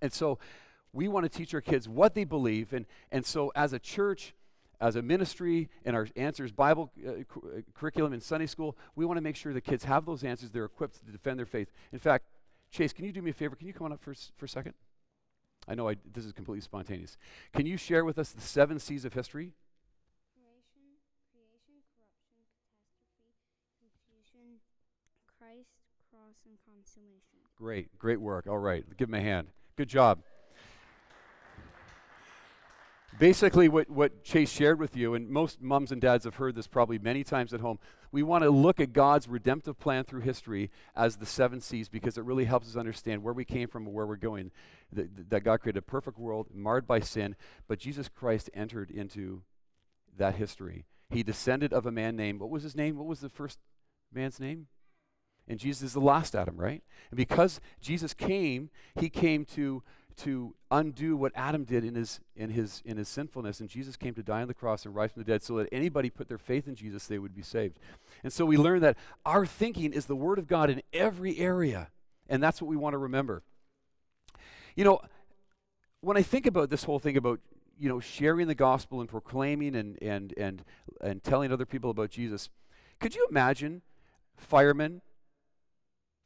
And 0.00 0.12
so 0.12 0.38
we 0.92 1.08
want 1.08 1.30
to 1.30 1.38
teach 1.38 1.54
our 1.54 1.60
kids 1.60 1.88
what 1.88 2.14
they 2.14 2.24
believe. 2.24 2.72
And, 2.72 2.86
and 3.12 3.24
so 3.24 3.52
as 3.54 3.72
a 3.72 3.78
church, 3.78 4.34
as 4.80 4.96
a 4.96 5.02
ministry, 5.02 5.68
in 5.84 5.94
our 5.94 6.08
Answers 6.16 6.52
Bible 6.52 6.90
uh, 7.06 7.22
cu- 7.28 7.40
uh, 7.40 7.60
curriculum 7.74 8.12
in 8.12 8.20
Sunday 8.20 8.46
school, 8.46 8.76
we 8.96 9.04
want 9.04 9.18
to 9.18 9.22
make 9.22 9.36
sure 9.36 9.52
the 9.52 9.60
kids 9.60 9.84
have 9.84 10.06
those 10.06 10.24
answers. 10.24 10.50
They're 10.50 10.64
equipped 10.64 11.04
to 11.04 11.12
defend 11.12 11.38
their 11.38 11.46
faith. 11.46 11.70
In 11.92 11.98
fact, 11.98 12.24
Chase, 12.70 12.92
can 12.92 13.04
you 13.04 13.12
do 13.12 13.20
me 13.20 13.30
a 13.30 13.34
favor? 13.34 13.56
Can 13.56 13.66
you 13.66 13.74
come 13.74 13.84
on 13.86 13.92
up 13.92 14.02
for, 14.02 14.12
s- 14.12 14.32
for 14.36 14.46
a 14.46 14.48
second? 14.48 14.74
I 15.68 15.74
know 15.74 15.88
I, 15.88 15.96
this 16.12 16.24
is 16.24 16.32
completely 16.32 16.62
spontaneous. 16.62 17.18
Can 17.52 17.66
you 17.66 17.76
share 17.76 18.04
with 18.04 18.18
us 18.18 18.30
the 18.30 18.40
seven 18.40 18.78
C's 18.78 19.04
of 19.04 19.12
history? 19.12 19.52
Creation, 20.34 20.96
creation, 21.30 21.76
corruption, 21.92 22.40
catastrophe, 22.48 23.36
confusion, 23.78 24.60
Christ, 25.38 25.76
cross, 26.10 26.40
and 26.46 26.56
consummation. 26.64 27.44
Great, 27.56 27.98
great 27.98 28.20
work. 28.20 28.46
All 28.46 28.58
right, 28.58 28.84
give 28.96 29.08
him 29.08 29.14
a 29.14 29.20
hand. 29.20 29.48
Good 29.76 29.88
job. 29.88 30.22
Basically, 33.20 33.68
what, 33.68 33.90
what 33.90 34.24
Chase 34.24 34.50
shared 34.50 34.80
with 34.80 34.96
you, 34.96 35.12
and 35.12 35.28
most 35.28 35.60
moms 35.60 35.92
and 35.92 36.00
dads 36.00 36.24
have 36.24 36.36
heard 36.36 36.54
this 36.54 36.66
probably 36.66 36.98
many 36.98 37.22
times 37.22 37.52
at 37.52 37.60
home, 37.60 37.78
we 38.10 38.22
want 38.22 38.44
to 38.44 38.48
look 38.48 38.80
at 38.80 38.94
God's 38.94 39.28
redemptive 39.28 39.78
plan 39.78 40.04
through 40.04 40.22
history 40.22 40.70
as 40.96 41.18
the 41.18 41.26
seven 41.26 41.60
C's 41.60 41.90
because 41.90 42.16
it 42.16 42.24
really 42.24 42.46
helps 42.46 42.66
us 42.66 42.76
understand 42.76 43.22
where 43.22 43.34
we 43.34 43.44
came 43.44 43.68
from 43.68 43.84
and 43.84 43.94
where 43.94 44.06
we're 44.06 44.16
going. 44.16 44.50
That 44.90 45.44
God 45.44 45.60
created 45.60 45.80
a 45.80 45.82
perfect 45.82 46.18
world 46.18 46.46
marred 46.54 46.86
by 46.86 47.00
sin, 47.00 47.36
but 47.68 47.78
Jesus 47.78 48.08
Christ 48.08 48.48
entered 48.54 48.90
into 48.90 49.42
that 50.16 50.36
history. 50.36 50.86
He 51.10 51.22
descended 51.22 51.74
of 51.74 51.84
a 51.84 51.92
man 51.92 52.16
named, 52.16 52.40
what 52.40 52.48
was 52.48 52.62
his 52.62 52.74
name? 52.74 52.96
What 52.96 53.06
was 53.06 53.20
the 53.20 53.28
first 53.28 53.58
man's 54.10 54.40
name? 54.40 54.68
And 55.46 55.58
Jesus 55.58 55.82
is 55.82 55.92
the 55.92 56.00
last 56.00 56.34
Adam, 56.34 56.56
right? 56.56 56.82
And 57.10 57.18
because 57.18 57.60
Jesus 57.82 58.14
came, 58.14 58.70
he 58.98 59.10
came 59.10 59.44
to 59.56 59.82
to 60.20 60.54
undo 60.70 61.16
what 61.16 61.32
Adam 61.34 61.64
did 61.64 61.84
in 61.84 61.94
his 61.94 62.20
in 62.36 62.50
his 62.50 62.82
in 62.84 62.96
his 62.96 63.08
sinfulness 63.08 63.60
and 63.60 63.68
Jesus 63.68 63.96
came 63.96 64.14
to 64.14 64.22
die 64.22 64.42
on 64.42 64.48
the 64.48 64.54
cross 64.54 64.84
and 64.84 64.94
rise 64.94 65.12
from 65.12 65.22
the 65.22 65.30
dead 65.30 65.42
so 65.42 65.56
that 65.56 65.68
anybody 65.72 66.10
put 66.10 66.28
their 66.28 66.38
faith 66.38 66.68
in 66.68 66.74
Jesus 66.74 67.06
they 67.06 67.18
would 67.18 67.34
be 67.34 67.42
saved. 67.42 67.78
And 68.22 68.32
so 68.32 68.44
we 68.44 68.56
learn 68.56 68.80
that 68.80 68.96
our 69.24 69.46
thinking 69.46 69.92
is 69.92 70.06
the 70.06 70.16
word 70.16 70.38
of 70.38 70.46
God 70.46 70.70
in 70.70 70.82
every 70.92 71.38
area. 71.38 71.88
And 72.28 72.42
that's 72.42 72.60
what 72.62 72.68
we 72.68 72.76
want 72.76 72.94
to 72.94 72.98
remember. 72.98 73.42
You 74.76 74.84
know, 74.84 75.00
when 76.00 76.16
I 76.16 76.22
think 76.22 76.46
about 76.46 76.70
this 76.70 76.84
whole 76.84 76.98
thing 76.98 77.16
about 77.16 77.40
you 77.78 77.88
know 77.88 78.00
sharing 78.00 78.46
the 78.46 78.54
gospel 78.54 79.00
and 79.00 79.08
proclaiming 79.08 79.74
and 79.74 79.98
and 80.02 80.34
and 80.36 80.64
and 81.00 81.22
telling 81.22 81.52
other 81.52 81.66
people 81.66 81.90
about 81.90 82.10
Jesus, 82.10 82.50
could 82.98 83.14
you 83.14 83.26
imagine 83.30 83.82
firemen 84.36 85.02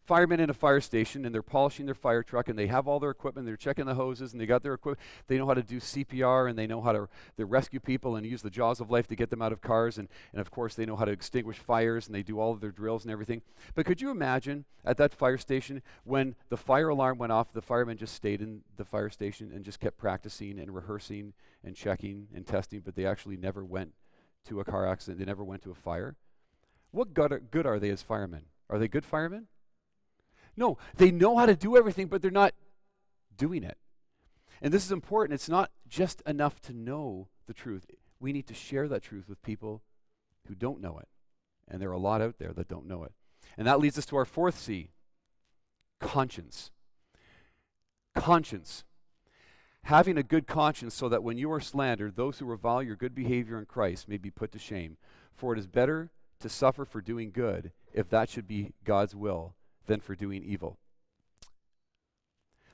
firemen 0.04 0.38
in 0.38 0.50
a 0.50 0.54
fire 0.54 0.80
station 0.80 1.24
and 1.24 1.34
they're 1.34 1.42
polishing 1.42 1.86
their 1.86 1.94
fire 1.94 2.22
truck 2.22 2.48
and 2.48 2.58
they 2.58 2.66
have 2.66 2.86
all 2.86 3.00
their 3.00 3.10
equipment 3.10 3.46
they're 3.46 3.56
checking 3.56 3.86
the 3.86 3.94
hoses 3.94 4.32
and 4.32 4.40
they 4.40 4.46
got 4.46 4.62
their 4.62 4.74
equipment 4.74 5.00
they 5.28 5.38
know 5.38 5.46
how 5.46 5.54
to 5.54 5.62
do 5.62 5.80
cpr 5.80 6.48
and 6.48 6.58
they 6.58 6.66
know 6.66 6.82
how 6.82 6.92
to 6.92 7.08
they 7.36 7.44
rescue 7.44 7.80
people 7.80 8.14
and 8.16 8.26
use 8.26 8.42
the 8.42 8.50
jaws 8.50 8.80
of 8.80 8.90
life 8.90 9.06
to 9.06 9.16
get 9.16 9.30
them 9.30 9.40
out 9.40 9.52
of 9.52 9.62
cars 9.62 9.96
and, 9.96 10.08
and 10.32 10.40
of 10.40 10.50
course 10.50 10.74
they 10.74 10.84
know 10.84 10.96
how 10.96 11.06
to 11.06 11.12
extinguish 11.12 11.58
fires 11.58 12.06
and 12.06 12.14
they 12.14 12.22
do 12.22 12.38
all 12.38 12.52
of 12.52 12.60
their 12.60 12.70
drills 12.70 13.04
and 13.04 13.12
everything. 13.12 13.40
But 13.74 13.86
could 13.86 14.00
you 14.00 14.10
imagine 14.10 14.64
at 14.84 14.98
that 14.98 15.14
fire 15.14 15.38
station 15.38 15.82
when 16.04 16.34
the 16.50 16.56
fire 16.56 16.90
alarm 16.90 17.18
went 17.18 17.32
off 17.32 17.52
the 17.52 17.62
firemen 17.62 17.96
just 17.96 18.14
stayed 18.14 18.42
in 18.42 18.60
the 18.76 18.84
fire 18.84 19.10
station 19.10 19.52
and 19.54 19.64
just 19.64 19.80
kept 19.80 19.96
practicing 19.96 20.58
and 20.58 20.74
rehearsing 20.74 21.32
and 21.64 21.74
checking 21.74 22.28
and 22.34 22.46
testing 22.46 22.80
but 22.80 22.94
they 22.94 23.06
actually 23.06 23.36
never 23.36 23.64
went 23.64 23.92
to 24.46 24.60
a 24.60 24.64
car 24.64 24.86
accident 24.86 25.18
they 25.18 25.24
never 25.24 25.44
went 25.44 25.62
to 25.62 25.70
a 25.70 25.74
fire? 25.74 26.16
What 26.90 27.14
good 27.14 27.32
are, 27.32 27.40
good 27.40 27.66
are 27.66 27.80
they 27.80 27.90
as 27.90 28.02
firemen? 28.02 28.42
Are 28.68 28.78
they 28.78 28.88
good 28.88 29.04
firemen 29.04 29.46
no, 30.56 30.78
they 30.96 31.10
know 31.10 31.36
how 31.36 31.46
to 31.46 31.56
do 31.56 31.76
everything, 31.76 32.06
but 32.06 32.22
they're 32.22 32.30
not 32.30 32.54
doing 33.36 33.64
it. 33.64 33.78
And 34.62 34.72
this 34.72 34.84
is 34.84 34.92
important. 34.92 35.34
It's 35.34 35.48
not 35.48 35.70
just 35.88 36.22
enough 36.22 36.60
to 36.62 36.72
know 36.72 37.28
the 37.46 37.54
truth. 37.54 37.86
We 38.20 38.32
need 38.32 38.46
to 38.46 38.54
share 38.54 38.88
that 38.88 39.02
truth 39.02 39.28
with 39.28 39.42
people 39.42 39.82
who 40.46 40.54
don't 40.54 40.80
know 40.80 40.98
it. 40.98 41.08
And 41.68 41.80
there 41.80 41.90
are 41.90 41.92
a 41.92 41.98
lot 41.98 42.20
out 42.20 42.38
there 42.38 42.52
that 42.52 42.68
don't 42.68 42.86
know 42.86 43.04
it. 43.04 43.12
And 43.56 43.66
that 43.66 43.80
leads 43.80 43.98
us 43.98 44.06
to 44.06 44.16
our 44.16 44.24
fourth 44.24 44.58
C 44.58 44.90
conscience. 46.00 46.70
Conscience. 48.14 48.84
Having 49.84 50.18
a 50.18 50.22
good 50.22 50.46
conscience 50.46 50.94
so 50.94 51.08
that 51.08 51.22
when 51.22 51.36
you 51.36 51.52
are 51.52 51.60
slandered, 51.60 52.16
those 52.16 52.38
who 52.38 52.46
revile 52.46 52.82
your 52.82 52.96
good 52.96 53.14
behavior 53.14 53.58
in 53.58 53.66
Christ 53.66 54.08
may 54.08 54.16
be 54.16 54.30
put 54.30 54.52
to 54.52 54.58
shame. 54.58 54.96
For 55.34 55.52
it 55.52 55.58
is 55.58 55.66
better 55.66 56.10
to 56.40 56.48
suffer 56.48 56.84
for 56.84 57.00
doing 57.00 57.30
good, 57.30 57.72
if 57.92 58.08
that 58.10 58.28
should 58.28 58.46
be 58.46 58.72
God's 58.84 59.14
will, 59.14 59.54
than 59.86 60.00
for 60.00 60.14
doing 60.14 60.42
evil. 60.42 60.78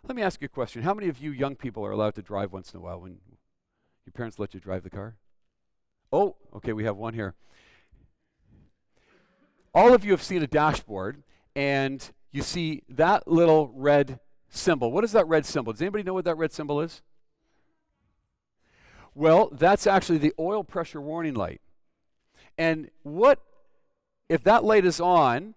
Let 0.07 0.17
me 0.17 0.23
ask 0.23 0.41
you 0.41 0.47
a 0.47 0.49
question. 0.49 0.83
How 0.83 0.95
many 0.95 1.09
of 1.09 1.19
you 1.19 1.31
young 1.31 1.57
people 1.57 1.85
are 1.85 1.91
allowed 1.91 2.15
to 2.15 2.23
drive 2.23 2.53
once 2.53 2.73
in 2.73 2.79
a 2.79 2.83
while 2.83 3.01
when 3.01 3.19
your 4.07 4.13
parents 4.13 4.39
let 4.39 4.55
you 4.55 4.61
drive 4.61 4.83
the 4.83 4.91
car? 4.91 5.17
Oh, 6.13 6.37
okay, 6.55 6.73
we 6.73 6.85
have 6.85 6.97
one 6.97 7.15
here. 7.15 7.35
All 9.73 9.95
of 9.95 10.05
you 10.05 10.11
have 10.11 10.23
seen 10.23 10.43
a 10.43 10.47
dashboard, 10.49 11.23
and 11.55 12.11
you 12.33 12.43
see 12.43 12.83
that 12.89 13.29
little 13.29 13.71
red 13.75 14.19
symbol. 14.49 14.91
What 14.91 15.05
is 15.05 15.13
that 15.13 15.29
red 15.29 15.47
symbol? 15.47 15.73
Does 15.73 15.83
anybody 15.83 16.03
know 16.03 16.15
what 16.15 16.25
that 16.25 16.37
red 16.37 16.53
symbol 16.53 16.81
is? 16.81 17.03
Well, 19.15 19.51
that's 19.53 19.87
actually 19.87 20.19
the 20.19 20.33
oil 20.39 20.65
pressure 20.65 21.01
warning 21.01 21.35
light. 21.35 21.61
And 22.59 22.91
what, 23.03 23.41
if 24.29 24.43
that 24.45 24.65
light 24.65 24.85
is 24.85 25.01
on, 25.01 25.55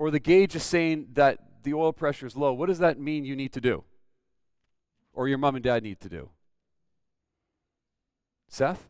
or 0.00 0.10
the 0.10 0.18
gauge 0.18 0.56
is 0.56 0.62
saying 0.62 1.08
that 1.12 1.38
the 1.62 1.74
oil 1.74 1.92
pressure 1.92 2.24
is 2.24 2.34
low, 2.34 2.54
what 2.54 2.70
does 2.70 2.78
that 2.78 2.98
mean 2.98 3.22
you 3.26 3.36
need 3.36 3.52
to 3.52 3.60
do? 3.60 3.84
Or 5.12 5.28
your 5.28 5.36
mom 5.36 5.56
and 5.56 5.62
dad 5.62 5.82
need 5.82 6.00
to 6.00 6.08
do? 6.08 6.30
Seth? 8.48 8.88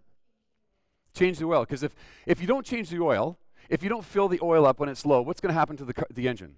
Change 1.13 1.41
the 1.41 1.47
oil. 1.47 1.63
Because 1.63 1.83
if, 1.83 1.97
if 2.27 2.41
you 2.41 2.47
don't 2.47 2.65
change 2.65 2.91
the 2.91 3.01
oil, 3.01 3.41
if 3.69 3.83
you 3.83 3.89
don't 3.89 4.05
fill 4.05 4.29
the 4.29 4.39
oil 4.41 4.65
up 4.65 4.79
when 4.79 4.89
it's 4.89 5.05
low, 5.05 5.21
what's 5.21 5.41
going 5.41 5.53
to 5.53 5.59
happen 5.59 5.77
to 5.79 5.85
the, 5.85 5.95
the 6.15 6.29
engine? 6.29 6.55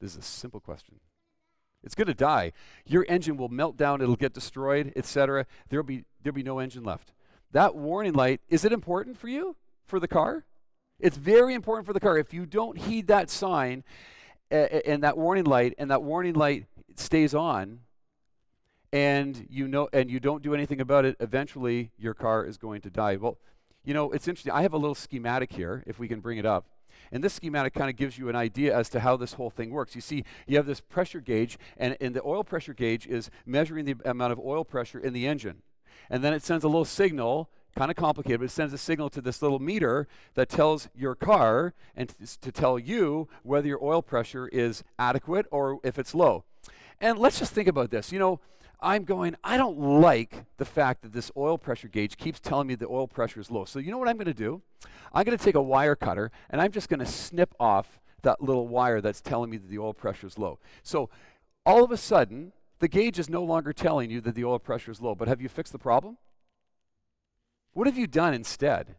This 0.00 0.12
is 0.12 0.18
a 0.18 0.22
simple 0.22 0.60
question. 0.60 1.00
It's 1.82 1.96
going 1.96 2.06
to 2.06 2.14
die. 2.14 2.52
Your 2.86 3.04
engine 3.08 3.38
will 3.38 3.48
melt 3.48 3.76
down, 3.76 4.00
it'll 4.00 4.14
get 4.14 4.34
destroyed, 4.34 4.92
etc. 4.94 5.46
There'll 5.68 5.82
be 5.82 6.04
there'll 6.22 6.36
be 6.36 6.44
no 6.44 6.60
engine 6.60 6.84
left. 6.84 7.12
That 7.50 7.74
warning 7.74 8.12
light, 8.12 8.40
is 8.48 8.64
it 8.64 8.72
important 8.72 9.18
for 9.18 9.26
you 9.26 9.56
for 9.84 9.98
the 9.98 10.06
car? 10.06 10.44
It's 11.00 11.16
very 11.16 11.54
important 11.54 11.86
for 11.86 11.92
the 11.92 12.00
car. 12.00 12.18
If 12.18 12.32
you 12.32 12.46
don't 12.46 12.76
heed 12.76 13.06
that 13.08 13.30
sign 13.30 13.84
and 14.50 15.02
that 15.02 15.16
warning 15.16 15.44
light 15.44 15.74
and 15.78 15.90
that 15.90 16.02
warning 16.02 16.34
light 16.34 16.66
stays 16.96 17.34
on 17.34 17.80
and 18.92 19.46
you 19.48 19.68
know 19.68 19.88
and 19.92 20.10
you 20.10 20.20
don't 20.20 20.42
do 20.42 20.54
anything 20.54 20.80
about 20.80 21.04
it, 21.04 21.16
eventually 21.20 21.90
your 21.96 22.14
car 22.14 22.44
is 22.44 22.56
going 22.56 22.80
to 22.82 22.90
die. 22.90 23.16
Well, 23.16 23.38
you 23.84 23.94
know, 23.94 24.10
it's 24.10 24.28
interesting. 24.28 24.52
I 24.52 24.62
have 24.62 24.74
a 24.74 24.78
little 24.78 24.94
schematic 24.94 25.52
here 25.52 25.82
if 25.86 25.98
we 25.98 26.08
can 26.08 26.20
bring 26.20 26.38
it 26.38 26.46
up. 26.46 26.66
And 27.12 27.24
this 27.24 27.34
schematic 27.34 27.74
kind 27.74 27.88
of 27.88 27.96
gives 27.96 28.18
you 28.18 28.28
an 28.28 28.36
idea 28.36 28.76
as 28.76 28.88
to 28.90 29.00
how 29.00 29.16
this 29.16 29.34
whole 29.34 29.50
thing 29.50 29.70
works. 29.70 29.94
You 29.94 30.00
see, 30.00 30.24
you 30.46 30.56
have 30.58 30.66
this 30.66 30.80
pressure 30.80 31.20
gauge, 31.20 31.58
and, 31.76 31.96
and 32.00 32.14
the 32.14 32.22
oil 32.22 32.44
pressure 32.44 32.74
gauge 32.74 33.06
is 33.06 33.30
measuring 33.46 33.84
the 33.84 33.96
amount 34.04 34.32
of 34.32 34.38
oil 34.38 34.64
pressure 34.64 34.98
in 34.98 35.12
the 35.12 35.26
engine. 35.26 35.62
And 36.08 36.22
then 36.22 36.32
it 36.32 36.42
sends 36.42 36.62
a 36.62 36.68
little 36.68 36.84
signal 36.84 37.48
kind 37.76 37.90
of 37.90 37.96
complicated, 37.96 38.40
but 38.40 38.46
it 38.46 38.50
sends 38.50 38.72
a 38.72 38.78
signal 38.78 39.10
to 39.10 39.20
this 39.20 39.42
little 39.42 39.58
meter 39.58 40.08
that 40.34 40.48
tells 40.48 40.88
your 40.94 41.14
car 41.14 41.74
and 41.96 42.08
t- 42.08 42.26
to 42.40 42.52
tell 42.52 42.78
you 42.78 43.28
whether 43.42 43.68
your 43.68 43.82
oil 43.82 44.02
pressure 44.02 44.48
is 44.48 44.82
adequate 44.98 45.46
or 45.50 45.78
if 45.82 45.98
it's 45.98 46.14
low. 46.14 46.44
And 47.00 47.18
let's 47.18 47.38
just 47.38 47.52
think 47.52 47.68
about 47.68 47.90
this. 47.90 48.12
You 48.12 48.18
know, 48.18 48.40
I'm 48.82 49.04
going, 49.04 49.36
I 49.44 49.56
don't 49.56 49.78
like 49.78 50.44
the 50.56 50.64
fact 50.64 51.02
that 51.02 51.12
this 51.12 51.30
oil 51.36 51.58
pressure 51.58 51.88
gauge 51.88 52.16
keeps 52.16 52.40
telling 52.40 52.66
me 52.66 52.74
the 52.74 52.88
oil 52.88 53.06
pressure 53.06 53.40
is 53.40 53.50
low. 53.50 53.64
So, 53.64 53.78
you 53.78 53.90
know 53.90 53.98
what 53.98 54.08
I'm 54.08 54.16
going 54.16 54.26
to 54.26 54.34
do? 54.34 54.62
I'm 55.12 55.24
going 55.24 55.36
to 55.36 55.42
take 55.42 55.54
a 55.54 55.62
wire 55.62 55.96
cutter 55.96 56.30
and 56.50 56.60
I'm 56.60 56.72
just 56.72 56.88
going 56.88 57.00
to 57.00 57.06
snip 57.06 57.54
off 57.60 58.00
that 58.22 58.42
little 58.42 58.68
wire 58.68 59.00
that's 59.00 59.20
telling 59.20 59.50
me 59.50 59.56
that 59.56 59.68
the 59.68 59.78
oil 59.78 59.94
pressure 59.94 60.26
is 60.26 60.38
low. 60.38 60.58
So, 60.82 61.10
all 61.66 61.84
of 61.84 61.90
a 61.90 61.96
sudden, 61.96 62.52
the 62.78 62.88
gauge 62.88 63.18
is 63.18 63.28
no 63.28 63.44
longer 63.44 63.72
telling 63.72 64.10
you 64.10 64.20
that 64.22 64.34
the 64.34 64.44
oil 64.44 64.58
pressure 64.58 64.90
is 64.90 65.00
low. 65.00 65.14
But 65.14 65.28
have 65.28 65.40
you 65.40 65.48
fixed 65.48 65.72
the 65.72 65.78
problem? 65.78 66.16
What 67.72 67.86
have 67.86 67.96
you 67.96 68.06
done 68.06 68.34
instead? 68.34 68.96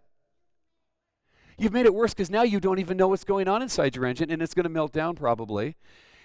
You've 1.58 1.74
made 1.74 1.86
it 1.86 1.94
worse 1.94 2.14
because 2.14 2.30
now 2.30 2.44
you 2.44 2.60
don't 2.60 2.80
even 2.80 2.98
know 2.98 3.10
what's 3.10 3.24
going 3.24 3.48
on 3.48 3.62
inside 3.62 3.96
your 3.96 4.06
engine 4.06 4.32
and 4.32 4.42
it's 4.42 4.54
going 4.54 4.64
to 4.64 4.70
melt 4.70 4.92
down 4.94 5.16
probably. 5.16 5.76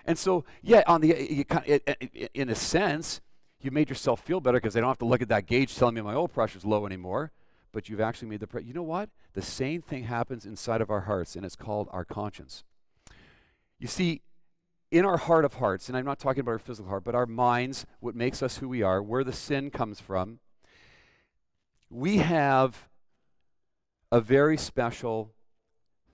And 0.05 0.17
so, 0.17 0.45
yeah, 0.63 0.83
on 0.87 1.01
the 1.01 1.09
you, 1.09 2.29
in 2.33 2.49
a 2.49 2.55
sense, 2.55 3.21
you 3.61 3.71
made 3.71 3.89
yourself 3.89 4.21
feel 4.21 4.41
better 4.41 4.59
because 4.59 4.77
I 4.77 4.81
don't 4.81 4.89
have 4.89 4.99
to 4.99 5.05
look 5.05 5.21
at 5.21 5.29
that 5.29 5.47
gauge 5.47 5.75
telling 5.75 5.95
me 5.95 6.01
my 6.01 6.15
oil 6.15 6.29
pressure 6.29 6.59
is 6.59 6.65
low 6.65 6.87
anymore. 6.87 7.33
But 7.73 7.89
you've 7.89 8.01
actually 8.01 8.29
made 8.29 8.41
the 8.41 8.47
pre- 8.47 8.63
you 8.63 8.73
know 8.73 8.83
what? 8.83 9.11
The 9.35 9.43
same 9.43 9.83
thing 9.83 10.05
happens 10.05 10.47
inside 10.47 10.81
of 10.81 10.91
our 10.91 11.03
hearts, 11.03 11.37
and 11.37 11.45
it's 11.45 11.57
called 11.57 11.89
our 11.91 12.05
conscience. 12.05 12.65
You 13.79 13.89
see, 13.89 14.23
in 14.91 15.05
our 15.05 15.19
heart 15.19 15.45
of 15.45 15.55
hearts, 15.55 15.89
and 15.89 15.99
I'm 15.99 16.05
not 16.05 16.19
talking 16.19 16.41
about 16.41 16.53
our 16.53 16.59
physical 16.59 16.89
heart, 16.89 17.05
but 17.05 17.15
our 17.15 17.27
minds, 17.27 17.85
what 18.01 18.15
makes 18.15 18.43
us 18.43 18.59
who 18.59 18.69
we 18.69 18.83
are, 18.83 19.03
where 19.03 19.25
the 19.25 19.33
sin 19.33 19.71
comes 19.71 20.01
from, 20.01 20.39
we 21.91 22.19
have 22.19 22.89
a 24.11 24.21
very 24.21 24.57
special 24.57 25.33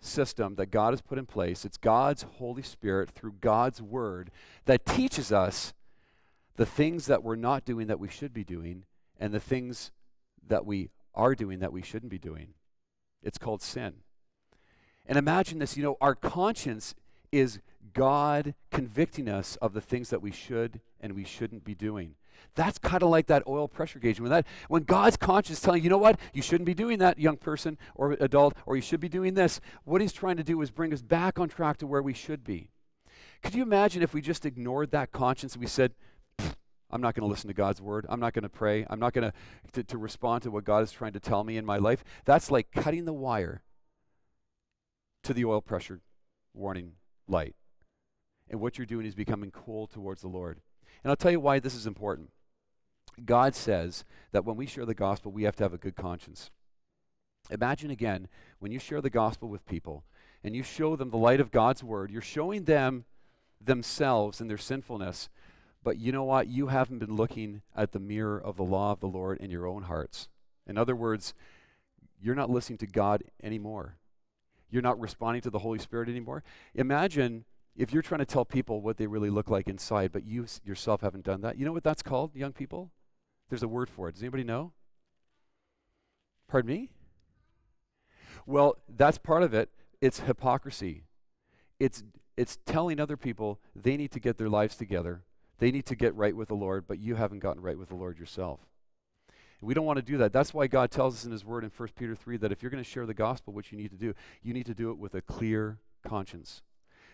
system 0.00 0.56
that 0.56 0.66
God 0.66 0.92
has 0.92 1.00
put 1.00 1.18
in 1.18 1.26
place. 1.26 1.64
It's 1.64 1.76
God's 1.76 2.22
Holy 2.38 2.62
Spirit 2.62 3.10
through 3.10 3.34
God's 3.40 3.80
Word 3.80 4.30
that 4.64 4.84
teaches 4.84 5.32
us 5.32 5.72
the 6.56 6.66
things 6.66 7.06
that 7.06 7.22
we're 7.22 7.36
not 7.36 7.64
doing 7.64 7.86
that 7.86 8.00
we 8.00 8.08
should 8.08 8.34
be 8.34 8.44
doing 8.44 8.84
and 9.18 9.32
the 9.32 9.40
things 9.40 9.92
that 10.46 10.66
we 10.66 10.90
are 11.14 11.34
doing 11.34 11.60
that 11.60 11.72
we 11.72 11.82
shouldn't 11.82 12.10
be 12.10 12.18
doing. 12.18 12.48
It's 13.22 13.38
called 13.38 13.62
sin. 13.62 13.94
And 15.06 15.16
imagine 15.16 15.58
this 15.58 15.76
you 15.76 15.82
know, 15.82 15.96
our 16.00 16.14
conscience 16.14 16.94
is 17.30 17.60
God 17.94 18.54
convicting 18.70 19.28
us 19.28 19.56
of 19.56 19.72
the 19.72 19.80
things 19.80 20.10
that 20.10 20.22
we 20.22 20.30
should 20.30 20.80
and 21.00 21.14
we 21.14 21.24
shouldn't 21.24 21.64
be 21.64 21.74
doing. 21.74 22.14
That's 22.54 22.78
kind 22.78 23.02
of 23.02 23.08
like 23.08 23.26
that 23.26 23.42
oil 23.46 23.68
pressure 23.68 23.98
gauge. 23.98 24.20
When 24.20 24.30
that 24.30 24.46
when 24.68 24.82
God's 24.82 25.16
conscience 25.16 25.60
telling 25.60 25.80
you, 25.80 25.84
you 25.84 25.90
know 25.90 25.98
what, 25.98 26.18
you 26.32 26.42
shouldn't 26.42 26.66
be 26.66 26.74
doing 26.74 26.98
that, 26.98 27.18
young 27.18 27.36
person 27.36 27.78
or 27.94 28.12
adult, 28.12 28.54
or 28.66 28.76
you 28.76 28.82
should 28.82 29.00
be 29.00 29.08
doing 29.08 29.34
this. 29.34 29.60
What 29.84 30.00
he's 30.00 30.12
trying 30.12 30.36
to 30.36 30.44
do 30.44 30.60
is 30.62 30.70
bring 30.70 30.92
us 30.92 31.02
back 31.02 31.38
on 31.38 31.48
track 31.48 31.78
to 31.78 31.86
where 31.86 32.02
we 32.02 32.14
should 32.14 32.44
be. 32.44 32.70
Could 33.42 33.54
you 33.54 33.62
imagine 33.62 34.02
if 34.02 34.14
we 34.14 34.20
just 34.20 34.46
ignored 34.46 34.90
that 34.92 35.10
conscience 35.10 35.54
and 35.54 35.60
we 35.60 35.66
said, 35.66 35.94
I'm 36.92 37.00
not 37.00 37.14
going 37.14 37.26
to 37.26 37.30
listen 37.30 37.48
to 37.48 37.54
God's 37.54 37.80
word. 37.80 38.06
I'm 38.08 38.20
not 38.20 38.34
going 38.34 38.42
to 38.42 38.50
pray. 38.50 38.86
I'm 38.88 39.00
not 39.00 39.14
going 39.14 39.32
to, 39.72 39.82
to 39.82 39.98
respond 39.98 40.42
to 40.42 40.50
what 40.50 40.64
God 40.64 40.82
is 40.82 40.92
trying 40.92 41.14
to 41.14 41.20
tell 41.20 41.42
me 41.42 41.56
in 41.56 41.64
my 41.64 41.78
life. 41.78 42.04
That's 42.26 42.50
like 42.50 42.70
cutting 42.70 43.06
the 43.06 43.14
wire 43.14 43.62
to 45.22 45.32
the 45.32 45.44
oil 45.44 45.62
pressure 45.62 46.02
warning 46.52 46.92
light. 47.26 47.56
And 48.50 48.60
what 48.60 48.76
you're 48.76 48.86
doing 48.86 49.06
is 49.06 49.14
becoming 49.14 49.50
cold 49.50 49.90
towards 49.90 50.20
the 50.20 50.28
Lord. 50.28 50.60
And 51.02 51.10
I'll 51.10 51.16
tell 51.16 51.30
you 51.30 51.40
why 51.40 51.58
this 51.58 51.74
is 51.74 51.86
important. 51.86 52.30
God 53.24 53.54
says 53.54 54.04
that 54.32 54.44
when 54.44 54.56
we 54.56 54.66
share 54.66 54.86
the 54.86 54.94
gospel, 54.94 55.32
we 55.32 55.44
have 55.44 55.56
to 55.56 55.64
have 55.64 55.74
a 55.74 55.78
good 55.78 55.96
conscience. 55.96 56.50
Imagine 57.50 57.90
again 57.90 58.28
when 58.58 58.72
you 58.72 58.78
share 58.78 59.00
the 59.00 59.10
gospel 59.10 59.48
with 59.48 59.66
people 59.66 60.04
and 60.44 60.56
you 60.56 60.62
show 60.62 60.96
them 60.96 61.10
the 61.10 61.16
light 61.16 61.40
of 61.40 61.50
God's 61.50 61.84
word, 61.84 62.10
you're 62.10 62.22
showing 62.22 62.64
them 62.64 63.04
themselves 63.60 64.40
and 64.40 64.48
their 64.48 64.58
sinfulness. 64.58 65.28
But 65.84 65.98
you 65.98 66.12
know 66.12 66.24
what? 66.24 66.46
You 66.46 66.68
haven't 66.68 67.00
been 67.00 67.16
looking 67.16 67.62
at 67.76 67.92
the 67.92 67.98
mirror 67.98 68.40
of 68.40 68.56
the 68.56 68.62
law 68.62 68.92
of 68.92 69.00
the 69.00 69.08
Lord 69.08 69.38
in 69.38 69.50
your 69.50 69.66
own 69.66 69.82
hearts. 69.82 70.28
In 70.66 70.78
other 70.78 70.94
words, 70.94 71.34
you're 72.20 72.36
not 72.36 72.50
listening 72.50 72.78
to 72.78 72.86
God 72.86 73.24
anymore. 73.42 73.96
You're 74.70 74.82
not 74.82 75.00
responding 75.00 75.42
to 75.42 75.50
the 75.50 75.58
Holy 75.58 75.78
Spirit 75.78 76.08
anymore. 76.08 76.44
Imagine 76.74 77.44
if 77.76 77.92
you're 77.92 78.02
trying 78.02 78.18
to 78.18 78.26
tell 78.26 78.44
people 78.44 78.80
what 78.80 78.96
they 78.98 79.06
really 79.06 79.30
look 79.30 79.48
like 79.48 79.68
inside, 79.68 80.12
but 80.12 80.24
you 80.24 80.46
yourself 80.64 81.00
haven't 81.00 81.24
done 81.24 81.40
that. 81.40 81.56
You 81.56 81.64
know 81.64 81.72
what 81.72 81.84
that's 81.84 82.02
called, 82.02 82.34
young 82.34 82.52
people? 82.52 82.90
There's 83.48 83.62
a 83.62 83.68
word 83.68 83.88
for 83.88 84.08
it. 84.08 84.12
Does 84.12 84.22
anybody 84.22 84.44
know? 84.44 84.72
Pardon 86.48 86.70
me? 86.70 86.90
Well, 88.46 88.76
that's 88.88 89.18
part 89.18 89.42
of 89.42 89.54
it. 89.54 89.70
It's 90.00 90.20
hypocrisy. 90.20 91.04
It's 91.78 92.02
it's 92.36 92.58
telling 92.64 92.98
other 92.98 93.16
people 93.16 93.60
they 93.74 93.96
need 93.96 94.10
to 94.12 94.20
get 94.20 94.38
their 94.38 94.48
lives 94.48 94.76
together. 94.76 95.22
They 95.58 95.70
need 95.70 95.86
to 95.86 95.94
get 95.94 96.14
right 96.14 96.34
with 96.34 96.48
the 96.48 96.54
Lord, 96.54 96.86
but 96.88 96.98
you 96.98 97.14
haven't 97.14 97.38
gotten 97.38 97.62
right 97.62 97.78
with 97.78 97.88
the 97.88 97.94
Lord 97.94 98.18
yourself. 98.18 98.60
We 99.60 99.74
don't 99.74 99.86
want 99.86 99.98
to 99.98 100.02
do 100.02 100.18
that. 100.18 100.32
That's 100.32 100.52
why 100.52 100.66
God 100.66 100.90
tells 100.90 101.14
us 101.14 101.24
in 101.24 101.30
His 101.30 101.44
Word 101.44 101.62
in 101.62 101.70
1 101.70 101.88
Peter 101.96 102.16
3 102.16 102.36
that 102.38 102.50
if 102.50 102.62
you're 102.62 102.70
going 102.70 102.82
to 102.82 102.88
share 102.88 103.06
the 103.06 103.14
gospel, 103.14 103.52
which 103.52 103.70
you 103.70 103.78
need 103.78 103.92
to 103.92 103.96
do, 103.96 104.12
you 104.42 104.52
need 104.52 104.66
to 104.66 104.74
do 104.74 104.90
it 104.90 104.98
with 104.98 105.14
a 105.14 105.22
clear 105.22 105.78
conscience. 106.04 106.62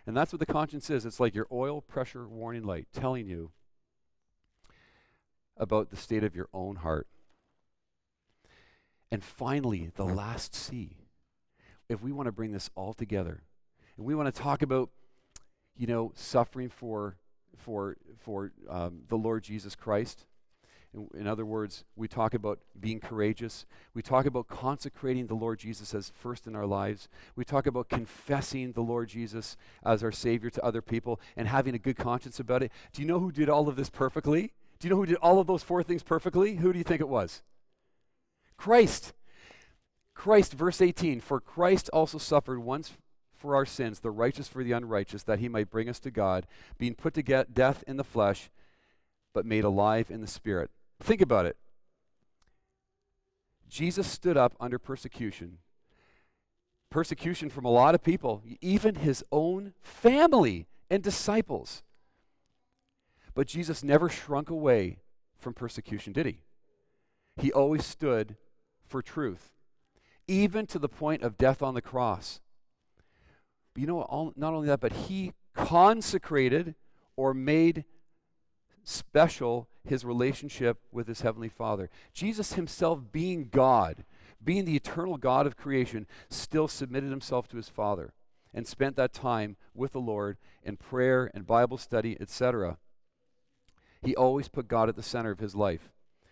And 0.08 0.16
that's 0.16 0.32
what 0.32 0.40
the 0.40 0.46
conscience 0.46 0.88
is. 0.88 1.04
It's 1.04 1.20
like 1.20 1.34
your 1.34 1.46
oil 1.52 1.82
pressure 1.82 2.26
warning 2.26 2.64
light 2.64 2.86
telling 2.94 3.26
you 3.26 3.50
about 5.54 5.90
the 5.90 5.98
state 5.98 6.24
of 6.24 6.34
your 6.34 6.48
own 6.54 6.76
heart. 6.76 7.06
And 9.12 9.22
finally, 9.22 9.90
the 9.96 10.06
last 10.06 10.54
C. 10.54 10.96
If 11.90 12.02
we 12.02 12.10
want 12.10 12.24
to 12.24 12.32
bring 12.32 12.52
this 12.52 12.70
all 12.74 12.94
together, 12.94 13.42
and 13.98 14.06
we 14.06 14.14
want 14.14 14.34
to 14.34 14.40
talk 14.42 14.62
about, 14.62 14.88
you 15.76 15.86
know, 15.86 16.12
suffering 16.14 16.70
for 16.70 17.16
for 17.58 17.98
for 18.18 18.52
um, 18.70 19.02
the 19.08 19.16
Lord 19.16 19.42
Jesus 19.42 19.74
Christ. 19.74 20.24
In, 20.94 21.26
other 21.26 21.44
words, 21.44 21.84
we 21.96 22.08
talk 22.08 22.32
about 22.32 22.60
being 22.78 22.98
courageous. 22.98 23.66
We 23.92 24.00
talk 24.00 24.24
about 24.24 24.48
consecrating 24.48 25.26
the 25.26 25.34
Lord 25.34 25.58
Jesus 25.58 25.94
as 25.94 26.10
first 26.10 26.46
in 26.46 26.56
our 26.56 26.66
lives. 26.66 27.08
We 27.36 27.44
talk 27.44 27.66
about 27.66 27.90
confessing 27.90 28.72
the 28.72 28.80
Lord 28.80 29.08
Jesus 29.08 29.56
as 29.84 30.02
our 30.02 30.12
Savior 30.12 30.48
to 30.50 30.64
other 30.64 30.80
people 30.80 31.20
and 31.36 31.46
having 31.46 31.74
a 31.74 31.78
good 31.78 31.96
conscience 31.96 32.40
about 32.40 32.62
it. 32.62 32.72
Do 32.92 33.02
you 33.02 33.08
know 33.08 33.20
who 33.20 33.30
did 33.30 33.50
all 33.50 33.68
of 33.68 33.76
this 33.76 33.90
perfectly? 33.90 34.52
Do 34.78 34.88
you 34.88 34.90
know 34.90 34.96
who 34.96 35.06
did 35.06 35.16
all 35.16 35.38
of 35.38 35.46
those 35.46 35.62
four 35.62 35.82
things 35.82 36.02
perfectly? 36.02 36.56
Who 36.56 36.72
do 36.72 36.78
you 36.78 36.84
think 36.84 37.02
it 37.02 37.08
was? 37.08 37.42
Christ. 38.56 39.12
Christ, 40.14 40.54
verse 40.54 40.80
18 40.80 41.20
For 41.20 41.38
Christ 41.38 41.90
also 41.92 42.16
suffered 42.16 42.60
once 42.60 42.92
for 43.36 43.54
our 43.54 43.66
sins, 43.66 44.00
the 44.00 44.10
righteous 44.10 44.48
for 44.48 44.64
the 44.64 44.72
unrighteous, 44.72 45.22
that 45.24 45.38
he 45.38 45.48
might 45.48 45.70
bring 45.70 45.88
us 45.88 46.00
to 46.00 46.10
God, 46.10 46.46
being 46.78 46.94
put 46.94 47.14
to 47.14 47.22
death 47.22 47.84
in 47.86 47.98
the 47.98 48.04
flesh, 48.04 48.50
but 49.32 49.46
made 49.46 49.64
alive 49.64 50.10
in 50.10 50.20
the 50.20 50.26
spirit. 50.26 50.70
Think 51.00 51.20
about 51.20 51.46
it. 51.46 51.56
Jesus 53.68 54.06
stood 54.06 54.36
up 54.36 54.54
under 54.60 54.78
persecution. 54.78 55.58
Persecution 56.90 57.50
from 57.50 57.64
a 57.64 57.70
lot 57.70 57.94
of 57.94 58.02
people, 58.02 58.42
even 58.60 58.96
his 58.96 59.22
own 59.30 59.74
family 59.80 60.66
and 60.90 61.02
disciples. 61.02 61.82
But 63.34 63.46
Jesus 63.46 63.84
never 63.84 64.08
shrunk 64.08 64.50
away 64.50 64.98
from 65.36 65.54
persecution, 65.54 66.12
did 66.12 66.26
he? 66.26 66.40
He 67.36 67.52
always 67.52 67.84
stood 67.84 68.36
for 68.86 69.02
truth, 69.02 69.52
even 70.26 70.66
to 70.66 70.78
the 70.78 70.88
point 70.88 71.22
of 71.22 71.36
death 71.36 71.62
on 71.62 71.74
the 71.74 71.82
cross. 71.82 72.40
But 73.74 73.82
you 73.82 73.86
know, 73.86 74.02
all, 74.02 74.32
not 74.34 74.54
only 74.54 74.66
that, 74.68 74.80
but 74.80 74.92
he 74.92 75.34
consecrated 75.54 76.74
or 77.16 77.34
made 77.34 77.84
special 78.88 79.68
his 79.84 80.04
relationship 80.04 80.78
with 80.90 81.06
his 81.06 81.20
heavenly 81.20 81.48
Father. 81.48 81.90
Jesus 82.14 82.54
himself, 82.54 83.00
being 83.12 83.48
God, 83.50 84.04
being 84.42 84.64
the 84.64 84.76
eternal 84.76 85.16
God 85.16 85.46
of 85.46 85.56
creation, 85.56 86.06
still 86.30 86.68
submitted 86.68 87.10
himself 87.10 87.48
to 87.48 87.56
his 87.56 87.68
Father 87.68 88.12
and 88.54 88.66
spent 88.66 88.96
that 88.96 89.12
time 89.12 89.56
with 89.74 89.92
the 89.92 90.00
Lord 90.00 90.38
in 90.62 90.76
prayer 90.76 91.30
and 91.34 91.46
Bible 91.46 91.76
study, 91.76 92.16
etc. 92.18 92.78
He 94.02 94.16
always 94.16 94.48
put 94.48 94.68
God 94.68 94.88
at 94.88 94.96
the 94.96 95.02
center 95.02 95.30
of 95.30 95.40
his 95.40 95.54
life. 95.54 95.90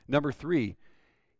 Number 0.09 0.33
three, 0.33 0.77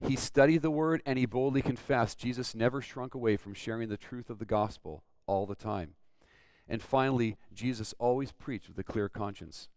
he 0.07 0.17
studied 0.17 0.61
the 0.61 0.71
word 0.71 1.03
and 1.07 1.19
he 1.19 1.25
boldly 1.25 1.63
confessed. 1.63 2.19
Jesus 2.19 2.55
never 2.55 2.83
shrunk 2.83 3.15
away 3.15 3.37
from 3.37 3.55
sharing 3.55 3.89
the 3.89 3.97
truth 3.97 4.29
of 4.29 4.39
the 4.39 4.45
gospel 4.45 5.03
all 5.27 5.47
the 5.47 5.55
time. 5.55 5.95
And 6.69 6.83
finally, 6.83 7.37
Jesus 7.55 7.95
always 7.99 8.33
preached 8.33 8.69
with 8.69 8.79
a 8.79 8.85
clear 8.85 9.09
conscience. 9.09 9.69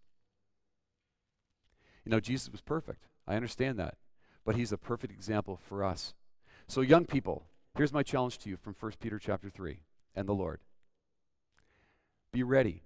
You 2.10 2.16
know, 2.16 2.20
Jesus 2.20 2.52
was 2.52 2.62
perfect. 2.62 3.06
I 3.28 3.36
understand 3.36 3.78
that. 3.78 3.94
But 4.44 4.56
he's 4.56 4.72
a 4.72 4.80
perfect 4.80 5.14
example 5.14 5.60
for 5.70 5.84
us. 5.84 6.16
So, 6.66 6.82
young 6.82 7.06
people, 7.06 7.44
here's 7.78 7.94
my 7.94 8.02
challenge 8.02 8.40
to 8.40 8.50
you 8.50 8.58
from 8.58 8.76
1 8.80 8.94
Peter 9.00 9.20
chapter 9.20 9.48
3 9.48 9.78
and 10.16 10.28
the 10.28 10.34
Lord. 10.34 10.60
Be 12.32 12.42
ready 12.42 12.82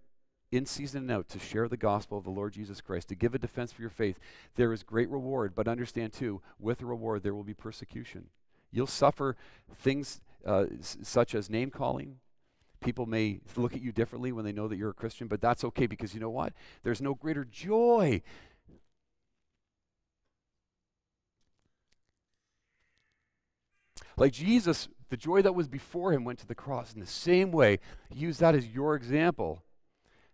in 0.52 0.66
season 0.66 1.04
and 1.04 1.12
out 1.12 1.30
to 1.30 1.40
share 1.40 1.70
the 1.70 1.78
gospel 1.78 2.18
of 2.18 2.26
the 2.26 2.32
Lord 2.32 2.52
Jesus 2.52 2.82
Christ, 2.82 3.08
to 3.08 3.16
give 3.16 3.34
a 3.34 3.40
defense 3.40 3.72
for 3.72 3.80
your 3.80 3.90
faith. 3.90 4.20
There 4.58 4.74
is 4.74 4.84
great 4.84 5.10
reward, 5.10 5.54
but 5.56 5.70
understand 5.70 6.12
too, 6.12 6.42
with 6.60 6.80
the 6.80 6.86
reward 6.86 7.24
there 7.24 7.34
will 7.34 7.46
be 7.46 7.54
persecution. 7.54 8.26
You'll 8.74 8.88
suffer 8.88 9.38
things 9.74 10.20
uh, 10.46 10.66
s- 10.78 10.98
such 11.02 11.34
as 11.34 11.50
name 11.50 11.70
calling. 11.70 12.18
People 12.82 13.06
may 13.06 13.40
look 13.56 13.74
at 13.74 13.82
you 13.82 13.94
differently 13.94 14.34
when 14.34 14.44
they 14.44 14.52
know 14.52 14.68
that 14.68 14.76
you're 14.76 14.90
a 14.90 14.94
Christian, 14.94 15.30
but 15.30 15.40
that's 15.40 15.64
okay 15.64 15.86
because 15.86 16.14
you 16.14 16.20
know 16.20 16.30
what? 16.30 16.52
There's 16.84 17.02
no 17.02 17.14
greater 17.16 17.46
joy. 17.46 18.22
Like 24.18 24.34
Jesus, 24.34 24.88
the 25.10 25.18
joy 25.18 25.42
that 25.42 25.56
was 25.56 25.68
before 25.68 26.14
him 26.14 26.24
went 26.24 26.40
to 26.40 26.48
the 26.48 26.56
cross. 26.56 26.94
In 26.94 27.00
the 27.00 27.06
same 27.06 27.52
way, 27.52 27.80
use 28.14 28.38
that 28.40 28.56
as 28.56 28.68
your 28.68 28.96
example. 28.96 29.64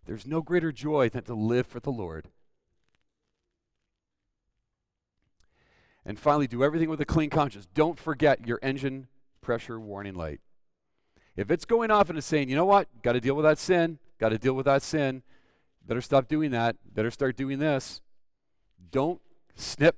There's 0.06 0.26
no 0.26 0.42
greater 0.42 0.72
joy 0.72 1.08
than 1.08 1.24
to 1.24 1.34
live 1.34 1.66
for 1.66 1.80
the 1.80 1.90
Lord. 1.90 2.28
And 6.04 6.18
finally, 6.18 6.46
do 6.46 6.64
everything 6.64 6.88
with 6.88 7.00
a 7.00 7.04
clean 7.04 7.30
conscience. 7.30 7.68
Don't 7.74 7.98
forget 7.98 8.46
your 8.46 8.58
engine 8.62 9.08
pressure 9.42 9.78
warning 9.78 10.14
light. 10.14 10.40
If 11.36 11.50
it's 11.50 11.64
going 11.64 11.90
off 11.90 12.08
and 12.08 12.18
it's 12.18 12.26
saying, 12.26 12.48
you 12.48 12.56
know 12.56 12.64
what, 12.64 12.88
got 13.02 13.12
to 13.12 13.20
deal 13.20 13.34
with 13.34 13.44
that 13.44 13.58
sin, 13.58 13.98
got 14.18 14.30
to 14.30 14.38
deal 14.38 14.54
with 14.54 14.66
that 14.66 14.82
sin, 14.82 15.22
better 15.86 16.00
stop 16.00 16.28
doing 16.28 16.50
that, 16.50 16.76
better 16.92 17.10
start 17.10 17.36
doing 17.36 17.58
this, 17.58 18.00
don't 18.90 19.20
snip 19.54 19.96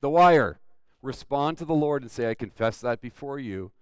the 0.00 0.10
wire. 0.10 0.60
Respond 1.04 1.58
to 1.58 1.66
the 1.66 1.74
Lord 1.74 2.00
and 2.00 2.10
say, 2.10 2.30
I 2.30 2.34
confess 2.34 2.80
that 2.80 3.02
before 3.02 3.38
you. 3.38 3.72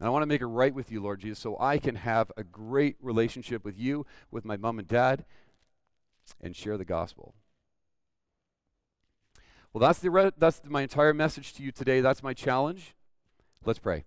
And 0.00 0.06
I 0.06 0.10
want 0.10 0.22
to 0.22 0.26
make 0.26 0.40
it 0.40 0.46
right 0.46 0.74
with 0.74 0.90
you, 0.90 1.02
Lord 1.02 1.20
Jesus, 1.20 1.38
so 1.38 1.58
I 1.60 1.76
can 1.76 1.96
have 1.96 2.32
a 2.38 2.42
great 2.42 2.96
relationship 3.02 3.66
with 3.66 3.78
you, 3.78 4.06
with 4.30 4.46
my 4.46 4.56
mom 4.56 4.78
and 4.78 4.88
dad, 4.88 5.26
and 6.40 6.56
share 6.56 6.78
the 6.78 6.86
gospel. 6.86 7.34
Well, 9.74 9.80
that's, 9.82 9.98
the 9.98 10.10
re- 10.10 10.32
that's 10.38 10.62
my 10.64 10.80
entire 10.80 11.12
message 11.12 11.52
to 11.54 11.62
you 11.62 11.70
today. 11.70 12.00
That's 12.00 12.22
my 12.22 12.32
challenge. 12.32 12.94
Let's 13.62 13.78
pray. 13.78 14.04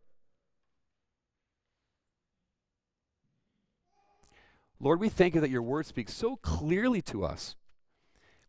Lord, 4.80 5.00
we 5.00 5.10
thank 5.10 5.36
you 5.36 5.42
that 5.42 5.52
your 5.52 5.62
word 5.62 5.86
speaks 5.86 6.16
so 6.16 6.38
clearly 6.38 7.04
to 7.04 7.24
us. 7.24 7.56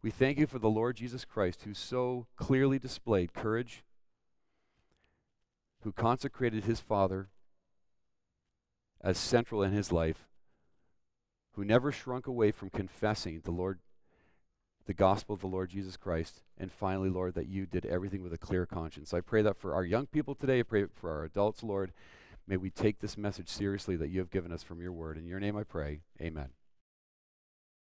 We 0.02 0.10
thank 0.10 0.38
you 0.38 0.46
for 0.48 0.58
the 0.58 0.68
Lord 0.70 0.96
Jesus 0.96 1.24
Christ, 1.24 1.62
who 1.62 1.74
so 1.74 2.26
clearly 2.36 2.78
displayed 2.78 3.34
courage, 3.34 3.84
who 5.82 5.92
consecrated 5.92 6.64
his 6.64 6.80
Father 6.80 7.28
as 9.00 9.16
central 9.16 9.62
in 9.62 9.72
his 9.72 9.92
life, 9.92 10.26
who 11.52 11.64
never 11.64 11.92
shrunk 11.92 12.26
away 12.26 12.50
from 12.50 12.70
confessing 12.70 13.42
the 13.44 13.52
Lord, 13.52 13.78
the 14.86 14.94
gospel 14.94 15.34
of 15.34 15.40
the 15.40 15.46
Lord 15.46 15.70
Jesus 15.70 15.96
Christ, 15.96 16.42
and 16.58 16.72
finally, 16.72 17.08
Lord, 17.08 17.34
that 17.34 17.48
you 17.48 17.66
did 17.66 17.86
everything 17.86 18.22
with 18.22 18.32
a 18.32 18.38
clear 18.38 18.66
conscience. 18.66 19.14
I 19.14 19.20
pray 19.20 19.42
that 19.42 19.56
for 19.56 19.74
our 19.74 19.84
young 19.84 20.06
people 20.06 20.34
today, 20.34 20.60
I 20.60 20.64
pray 20.64 20.86
for 20.92 21.10
our 21.10 21.24
adults, 21.24 21.62
Lord. 21.62 21.92
May 22.48 22.56
we 22.56 22.70
take 22.70 22.98
this 22.98 23.16
message 23.16 23.48
seriously 23.48 23.94
that 23.96 24.08
you 24.08 24.18
have 24.18 24.30
given 24.30 24.50
us 24.50 24.64
from 24.64 24.80
your 24.80 24.92
word. 24.92 25.16
In 25.16 25.26
your 25.26 25.38
name 25.38 25.56
I 25.56 25.62
pray. 25.62 26.00
Amen. 26.20 26.48